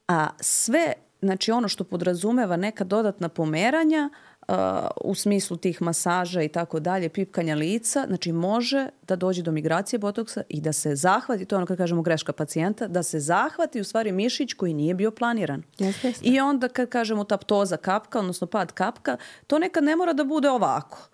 a 0.07 0.29
sve 0.39 0.93
znači 1.25 1.51
ono 1.51 1.67
što 1.67 1.83
podrazumeva 1.83 2.57
neka 2.57 2.83
dodatna 2.83 3.29
pomeranja 3.29 4.09
uh, 4.47 4.55
u 5.01 5.15
smislu 5.15 5.57
tih 5.57 5.81
masaža 5.81 6.41
i 6.41 6.47
tako 6.47 6.79
dalje, 6.79 7.09
pipkanja 7.09 7.55
lica, 7.55 8.03
znači 8.07 8.31
može 8.31 8.89
da 9.07 9.15
dođe 9.15 9.41
do 9.41 9.51
migracije 9.51 9.99
botoksa 9.99 10.41
i 10.49 10.61
da 10.61 10.73
se 10.73 10.95
zahvati, 10.95 11.45
to 11.45 11.55
je 11.55 11.57
ono 11.57 11.65
kad 11.65 11.77
kažemo 11.77 12.01
greška 12.01 12.33
pacijenta, 12.33 12.87
da 12.87 13.03
se 13.03 13.19
zahvati 13.19 13.81
u 13.81 13.83
stvari 13.83 14.11
mišić 14.11 14.53
koji 14.53 14.73
nije 14.73 14.93
bio 14.93 15.11
planiran. 15.11 15.63
Jeste, 15.79 16.07
jeste. 16.07 16.25
I 16.27 16.39
onda 16.39 16.67
kad 16.67 16.89
kažemo 16.89 17.23
taptoza 17.23 17.77
kapka, 17.77 18.19
odnosno 18.19 18.47
pad 18.47 18.71
kapka, 18.71 19.17
to 19.47 19.59
nekad 19.59 19.83
ne 19.83 19.95
mora 19.95 20.13
da 20.13 20.23
bude 20.23 20.49
ovako 20.49 21.09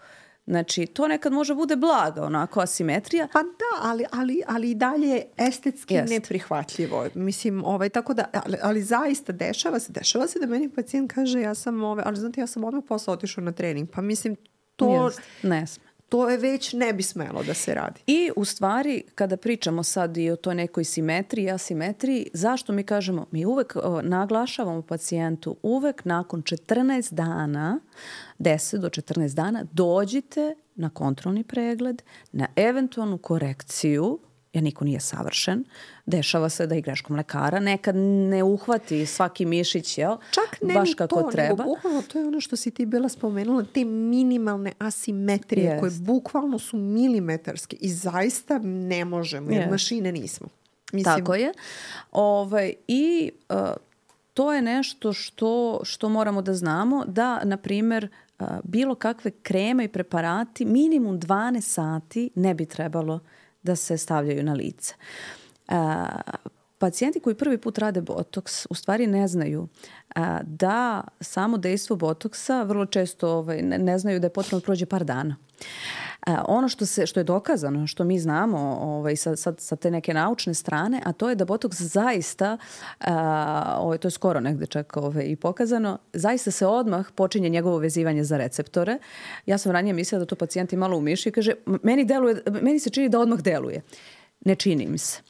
Znači, 0.45 0.85
to 0.85 1.07
nekad 1.07 1.33
može 1.33 1.55
bude 1.55 1.75
blaga, 1.75 2.23
onako, 2.23 2.59
asimetrija. 2.59 3.27
Pa 3.33 3.43
da, 3.43 3.89
ali, 3.89 4.05
ali, 4.11 4.41
ali 4.47 4.71
i 4.71 4.75
dalje 4.75 5.23
estetski 5.37 5.93
Jest. 5.93 6.13
neprihvatljivo. 6.13 7.07
Mislim, 7.13 7.65
ovaj, 7.65 7.89
tako 7.89 8.13
da, 8.13 8.25
ali, 8.45 8.57
ali 8.61 8.83
zaista 8.83 9.31
dešava 9.31 9.79
se, 9.79 9.91
dešava 9.91 10.27
se 10.27 10.39
da 10.39 10.45
meni 10.45 10.69
pacijent 10.69 11.11
kaže 11.13 11.41
ja 11.41 11.55
sam, 11.55 11.83
ovaj, 11.83 12.03
ali 12.07 12.17
znate, 12.17 12.41
ja 12.41 12.47
sam 12.47 12.63
odmah 12.63 12.83
posle 12.87 13.13
otišao 13.13 13.43
na 13.43 13.51
trening. 13.51 13.89
Pa 13.89 14.01
mislim, 14.01 14.35
to... 14.75 15.05
Jest. 15.05 15.21
Ne 15.43 15.67
sme 15.67 15.90
to 16.11 16.29
je 16.29 16.37
već 16.37 16.73
ne 16.73 16.93
bi 16.93 17.03
smelo 17.03 17.43
da 17.43 17.53
se 17.53 17.73
radi. 17.73 18.01
I 18.07 18.31
u 18.35 18.45
stvari, 18.45 19.03
kada 19.15 19.37
pričamo 19.37 19.83
sad 19.83 20.17
i 20.17 20.31
o 20.31 20.35
toj 20.35 20.55
nekoj 20.55 20.83
simetriji, 20.83 21.51
asimetriji, 21.51 22.27
zašto 22.33 22.73
mi 22.73 22.83
kažemo, 22.83 23.25
mi 23.31 23.45
uvek 23.45 23.75
o, 23.83 24.01
naglašavamo 24.01 24.81
pacijentu, 24.81 25.55
uvek 25.61 26.05
nakon 26.05 26.41
14 26.41 27.13
dana, 27.13 27.79
10 28.39 28.77
do 28.77 28.89
14 28.89 29.35
dana, 29.35 29.65
dođite 29.71 30.55
na 30.75 30.89
kontrolni 30.89 31.43
pregled, 31.43 32.01
na 32.31 32.47
eventualnu 32.55 33.17
korekciju 33.17 34.19
jer 34.53 34.63
niko 34.63 34.85
nije 34.85 34.99
savršen. 34.99 35.63
Dešava 36.05 36.49
se 36.49 36.67
da 36.67 36.75
i 36.75 36.81
greškom 36.81 37.15
lekara 37.15 37.59
nekad 37.59 37.95
ne 37.95 38.43
uhvati 38.43 39.05
svaki 39.05 39.45
mišić, 39.45 39.97
jel? 39.97 40.17
Čak 40.31 40.61
ne 40.61 40.73
Baš 40.73 40.93
kako 40.93 41.21
to, 41.21 41.31
treba. 41.31 41.49
nego 41.49 41.63
bukvalno 41.63 42.01
to 42.01 42.19
je 42.19 42.27
ono 42.27 42.41
što 42.41 42.55
si 42.55 42.71
ti 42.71 42.85
bila 42.85 43.09
spomenula, 43.09 43.65
te 43.73 43.85
minimalne 43.85 44.71
asimetrije 44.79 45.71
yes. 45.71 45.79
koje 45.79 45.91
bukvalno 45.99 46.59
su 46.59 46.77
milimetarske 46.77 47.77
i 47.79 47.89
zaista 47.89 48.59
ne 48.63 49.05
možemo, 49.05 49.51
jer 49.51 49.67
yes. 49.67 49.71
mašine 49.71 50.11
nismo. 50.11 50.47
Mislim... 50.93 51.15
Tako 51.15 51.35
je. 51.35 51.53
Ovaj, 52.11 52.73
I 52.87 53.31
uh, 53.49 53.57
to 54.33 54.53
je 54.53 54.61
nešto 54.61 55.13
što, 55.13 55.81
što 55.83 56.09
moramo 56.09 56.41
da 56.41 56.53
znamo, 56.53 57.05
da, 57.07 57.43
na 57.43 57.57
primer, 57.57 58.07
uh, 58.39 58.47
bilo 58.63 58.95
kakve 58.95 59.31
kreme 59.31 59.83
i 59.83 59.87
preparati 59.87 60.65
minimum 60.65 61.19
12 61.19 61.61
sati 61.61 62.29
ne 62.35 62.53
bi 62.53 62.65
trebalo 62.65 63.13
uh, 63.15 63.21
da 63.63 63.75
se 63.75 63.97
stavljaju 63.97 64.43
na 64.43 64.53
lice. 64.53 64.93
A, 65.67 66.07
pacijenti 66.77 67.19
koji 67.19 67.35
prvi 67.35 67.57
put 67.57 67.77
rade 67.77 68.01
botoks 68.01 68.65
u 68.69 68.75
stvari 68.75 69.07
ne 69.07 69.27
znaju 69.27 69.67
a, 70.15 70.39
da 70.43 71.03
samo 71.21 71.57
dejstvo 71.57 71.95
botoksa 71.95 72.63
vrlo 72.63 72.85
često 72.85 73.29
ovaj, 73.29 73.61
ne, 73.61 73.77
ne 73.77 73.99
znaju 73.99 74.19
da 74.19 74.25
je 74.25 74.33
potrebno 74.33 74.59
da 74.59 74.65
prođe 74.65 74.85
par 74.85 75.03
dana. 75.03 75.35
A, 76.27 76.43
ono 76.47 76.69
što, 76.69 76.85
se, 76.85 77.05
što 77.05 77.19
je 77.19 77.23
dokazano, 77.23 77.87
što 77.87 78.03
mi 78.03 78.19
znamo 78.19 78.77
ovaj, 78.81 79.15
sa, 79.15 79.35
sa, 79.35 79.53
sa 79.57 79.75
te 79.75 79.91
neke 79.91 80.13
naučne 80.13 80.53
strane, 80.53 81.01
a 81.05 81.13
to 81.13 81.29
je 81.29 81.35
da 81.35 81.45
botoks 81.45 81.81
zaista, 81.81 82.57
a, 82.99 83.77
ovaj, 83.79 83.97
to 83.97 84.07
je 84.07 84.11
skoro 84.11 84.39
negde 84.39 84.65
čak 84.65 84.97
ovaj, 84.97 85.25
i 85.25 85.35
pokazano, 85.35 85.97
zaista 86.13 86.51
se 86.51 86.67
odmah 86.67 87.11
počinje 87.15 87.49
njegovo 87.49 87.77
vezivanje 87.77 88.23
za 88.23 88.37
receptore. 88.37 88.97
Ja 89.45 89.57
sam 89.57 89.71
ranije 89.71 89.93
mislila 89.93 90.19
da 90.19 90.25
to 90.25 90.35
pacijenti 90.35 90.77
malo 90.77 90.97
umiši 90.97 91.29
i 91.29 91.31
kaže, 91.31 91.53
meni, 91.83 92.05
deluje, 92.05 92.43
meni 92.61 92.79
se 92.79 92.89
čini 92.89 93.09
da 93.09 93.19
odmah 93.19 93.39
deluje. 93.39 93.81
Ne 94.45 94.55
čini 94.55 94.87
mi 94.87 94.97
se 94.97 95.21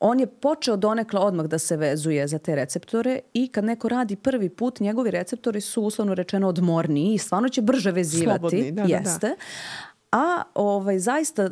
on 0.00 0.20
je 0.20 0.26
počeo 0.26 0.76
donekle 0.76 1.20
odmah 1.20 1.46
da 1.46 1.58
se 1.58 1.76
vezuje 1.76 2.28
za 2.28 2.38
te 2.38 2.56
receptore 2.56 3.20
i 3.34 3.48
kad 3.48 3.64
neko 3.64 3.88
radi 3.88 4.16
prvi 4.16 4.48
put, 4.48 4.80
njegovi 4.80 5.10
receptori 5.10 5.60
su 5.60 5.82
uslovno 5.82 6.14
rečeno 6.14 6.48
odmorniji 6.48 7.14
i 7.14 7.18
stvarno 7.18 7.48
će 7.48 7.62
brže 7.62 7.90
vezivati. 7.90 8.38
Slobodni, 8.38 8.72
da, 8.72 8.82
Jeste. 8.82 9.26
Da, 9.28 9.28
da. 9.28 9.36
A 10.12 10.42
ovaj, 10.54 10.98
zaista 10.98 11.42
e, 11.42 11.50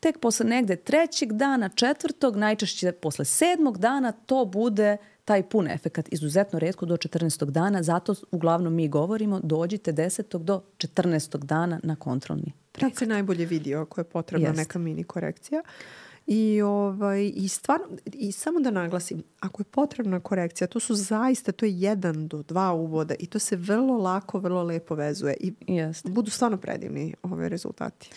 tek 0.00 0.18
posle 0.18 0.46
negde 0.46 0.76
trećeg 0.76 1.32
dana, 1.32 1.68
četvrtog, 1.68 2.36
najčešće 2.36 2.92
posle 2.92 3.24
sedmog 3.24 3.78
dana 3.78 4.12
to 4.12 4.44
bude 4.44 4.96
taj 5.24 5.42
pun 5.42 5.68
efekat. 5.70 6.12
Izuzetno 6.12 6.58
redko 6.58 6.86
do 6.86 6.96
14. 6.96 7.44
dana, 7.50 7.82
zato 7.82 8.14
uglavnom 8.30 8.74
mi 8.74 8.88
govorimo 8.88 9.40
dođite 9.42 9.92
10. 9.92 10.38
do 10.38 10.62
14. 10.78 11.38
dana 11.38 11.80
na 11.82 11.96
kontrolni 11.96 12.52
pregled. 12.72 12.92
Kad 12.92 12.98
se 12.98 13.06
najbolje 13.06 13.46
vidi 13.46 13.74
ako 13.74 14.00
je 14.00 14.04
potrebna 14.04 14.48
Jest. 14.48 14.58
neka 14.58 14.78
mini 14.78 15.04
korekcija. 15.04 15.62
I, 16.26 16.62
ovaj, 16.62 17.32
i, 17.34 17.48
stvarno, 17.48 17.86
I 18.12 18.32
samo 18.32 18.60
da 18.60 18.70
naglasim, 18.70 19.22
ako 19.40 19.60
je 19.60 19.64
potrebna 19.64 20.20
korekcija, 20.20 20.68
to 20.68 20.80
su 20.80 20.94
zaista, 20.94 21.52
to 21.52 21.66
je 21.66 21.80
jedan 21.80 22.28
do 22.28 22.42
dva 22.42 22.72
uvoda 22.72 23.14
i 23.18 23.26
to 23.26 23.38
se 23.38 23.56
vrlo 23.56 23.98
lako, 23.98 24.38
vrlo 24.38 24.62
lepo 24.62 24.94
vezuje 24.94 25.36
i 25.40 25.52
Jest. 25.66 26.08
budu 26.08 26.30
stvarno 26.30 26.56
predivni 26.56 27.14
ove 27.22 27.48
rezultati. 27.48 28.10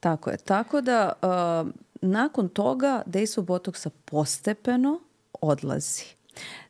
Tako 0.00 0.30
je. 0.30 0.36
Tako 0.36 0.80
da 0.80 1.12
uh, 1.22 1.70
nakon 2.00 2.48
toga 2.48 3.02
dejstvo 3.06 3.42
botoksa 3.42 3.90
postepeno 4.04 5.00
odlazi. 5.40 6.04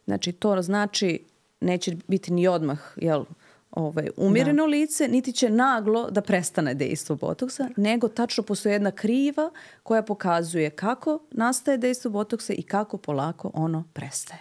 Znači 0.05 0.33
to 0.33 0.63
znači 0.63 1.25
neće 1.61 1.97
biti 2.09 2.33
ni 2.33 2.49
odmah 2.49 2.81
jel, 2.97 3.25
ovaj, 3.71 4.09
umireno 4.17 4.63
da. 4.63 4.69
lice, 4.69 5.09
niti 5.09 5.33
će 5.33 5.51
naglo 5.51 6.11
da 6.11 6.21
prestane 6.21 6.75
dejstvo 6.75 7.17
botoksa, 7.17 7.69
nego 7.77 8.09
tačno 8.09 8.45
postoje 8.45 8.73
jedna 8.73 8.91
kriva 8.91 9.51
koja 9.83 10.03
pokazuje 10.03 10.71
kako 10.71 11.19
nastaje 11.31 11.79
dejstvo 11.79 12.11
botoksa 12.11 12.53
i 12.53 12.63
kako 12.63 12.99
polako 12.99 13.51
ono 13.55 13.85
prestaje. 13.93 14.41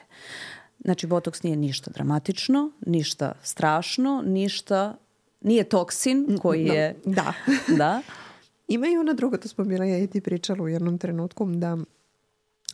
Znači, 0.80 1.08
botoks 1.08 1.44
nije 1.44 1.56
ništa 1.56 1.92
dramatično, 1.92 2.72
ništa 2.86 3.32
strašno, 3.44 4.24
ništa, 4.26 4.96
nije 5.42 5.64
toksin 5.64 6.38
koji 6.42 6.66
je... 6.66 6.96
Da. 7.06 7.34
da. 7.78 8.02
Ima 8.68 8.88
i 8.88 8.98
ona 8.98 9.14
druga, 9.14 9.38
to 9.38 9.48
smo 9.48 9.64
bila 9.64 9.86
ja 9.86 9.98
i 9.98 10.08
ti 10.08 10.22
pričala 10.22 10.64
u 10.64 10.68
jednom 10.68 10.98
trenutku, 10.98 11.46
da 11.46 11.78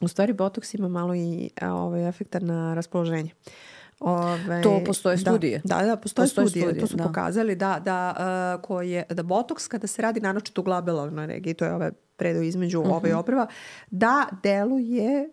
u 0.02 0.08
stvari 0.08 0.34
botoks 0.34 0.74
ima 0.74 0.88
malo 0.88 1.15
i 1.15 1.50
ovaj, 1.62 2.10
efekta 2.10 2.39
na 2.39 2.74
raspoloženje. 2.74 3.30
Uh, 3.48 3.54
Ove, 3.99 4.62
to 4.62 4.81
postoje 4.86 5.15
da, 5.15 5.21
studije. 5.21 5.62
Da, 5.63 5.84
da, 5.84 5.95
postoje, 5.95 6.25
postoje 6.25 6.47
studije. 6.47 6.65
studije. 6.65 6.81
To 6.81 6.88
su 6.88 6.97
da. 6.97 7.03
pokazali 7.03 7.55
da, 7.55 7.81
da, 7.86 8.15
uh, 8.55 8.62
koje, 8.62 9.03
da 9.10 9.23
botoks 9.23 9.67
kada 9.67 9.88
se 9.88 10.01
radi 10.01 10.19
naročito 10.19 10.62
u 10.62 10.63
glabelarnoj 10.63 11.27
regiji, 11.27 11.53
to 11.53 11.65
je 11.65 11.73
ove 11.73 11.91
predo 12.17 12.41
između 12.41 12.79
uh 12.79 12.86
-huh. 12.86 12.95
ove 12.95 13.15
obrva, 13.15 13.47
da 13.91 14.25
deluje 14.43 15.29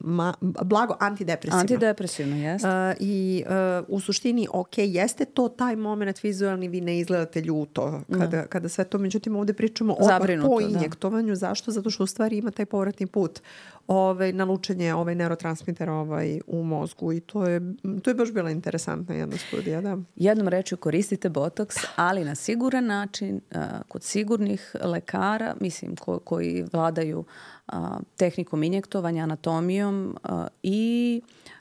ma, 0.00 0.34
blago 0.40 0.96
antidepresivno. 1.00 1.60
Antidepresivno, 1.60 2.36
jeste. 2.36 2.68
Uh, 2.68 2.96
I 3.00 3.44
uh, 3.46 3.84
u 3.88 4.00
suštini, 4.00 4.48
ok, 4.52 4.78
jeste 4.78 5.24
to 5.24 5.48
taj 5.48 5.76
moment 5.76 6.22
vizualni, 6.22 6.68
vi 6.68 6.80
ne 6.80 6.98
izgledate 6.98 7.40
ljuto 7.40 8.00
kada, 8.12 8.26
da. 8.26 8.46
kada 8.46 8.68
sve 8.68 8.84
to, 8.84 8.98
međutim 8.98 9.36
ovde 9.36 9.52
pričamo 9.52 9.92
o 9.92 10.08
po 10.42 10.60
da. 10.60 10.66
injektovanju. 10.66 11.28
Da. 11.28 11.34
Zašto? 11.34 11.70
Zato 11.70 11.90
što 11.90 12.04
u 12.04 12.06
stvari 12.06 12.38
ima 12.38 12.50
taj 12.50 12.66
povratni 12.66 13.06
put 13.06 13.40
ovaj, 13.88 14.32
na 14.32 14.44
lučenje 14.44 14.94
ovaj, 14.94 15.14
neurotransmitera 15.14 15.92
ovaj, 15.92 16.40
u 16.46 16.62
mozgu 16.62 17.12
i 17.12 17.20
to 17.20 17.46
je, 17.46 17.60
to 18.02 18.10
je 18.10 18.14
baš 18.14 18.32
bila 18.32 18.50
interesantna 18.50 19.14
jedna 19.14 19.36
studija. 19.36 19.80
Da. 19.80 19.98
Jednom 20.16 20.48
reču 20.48 20.76
koristite 20.76 21.28
botoks, 21.28 21.76
ali 21.96 22.24
na 22.24 22.34
siguran 22.34 22.86
način, 22.86 23.40
uh, 23.50 23.60
kod 23.88 24.02
sigurnih 24.02 24.76
lekara, 24.80 25.54
mislim, 25.60 25.96
ko, 25.96 26.18
koji 26.18 26.64
vladaju 26.72 27.24
uh, 27.72 27.74
tehnikom 28.16 28.62
injektovanja, 28.62 29.22
anatomijom 29.22 30.16
uh, 30.24 30.46
i, 30.62 31.20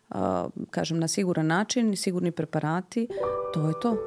uh, 0.09 0.17
kažem, 0.69 0.99
na 0.99 1.07
siguran 1.07 1.47
način, 1.47 1.95
sigurni 1.95 2.31
preparati, 2.31 3.07
to 3.53 3.67
je 3.67 3.73
to. 3.81 3.97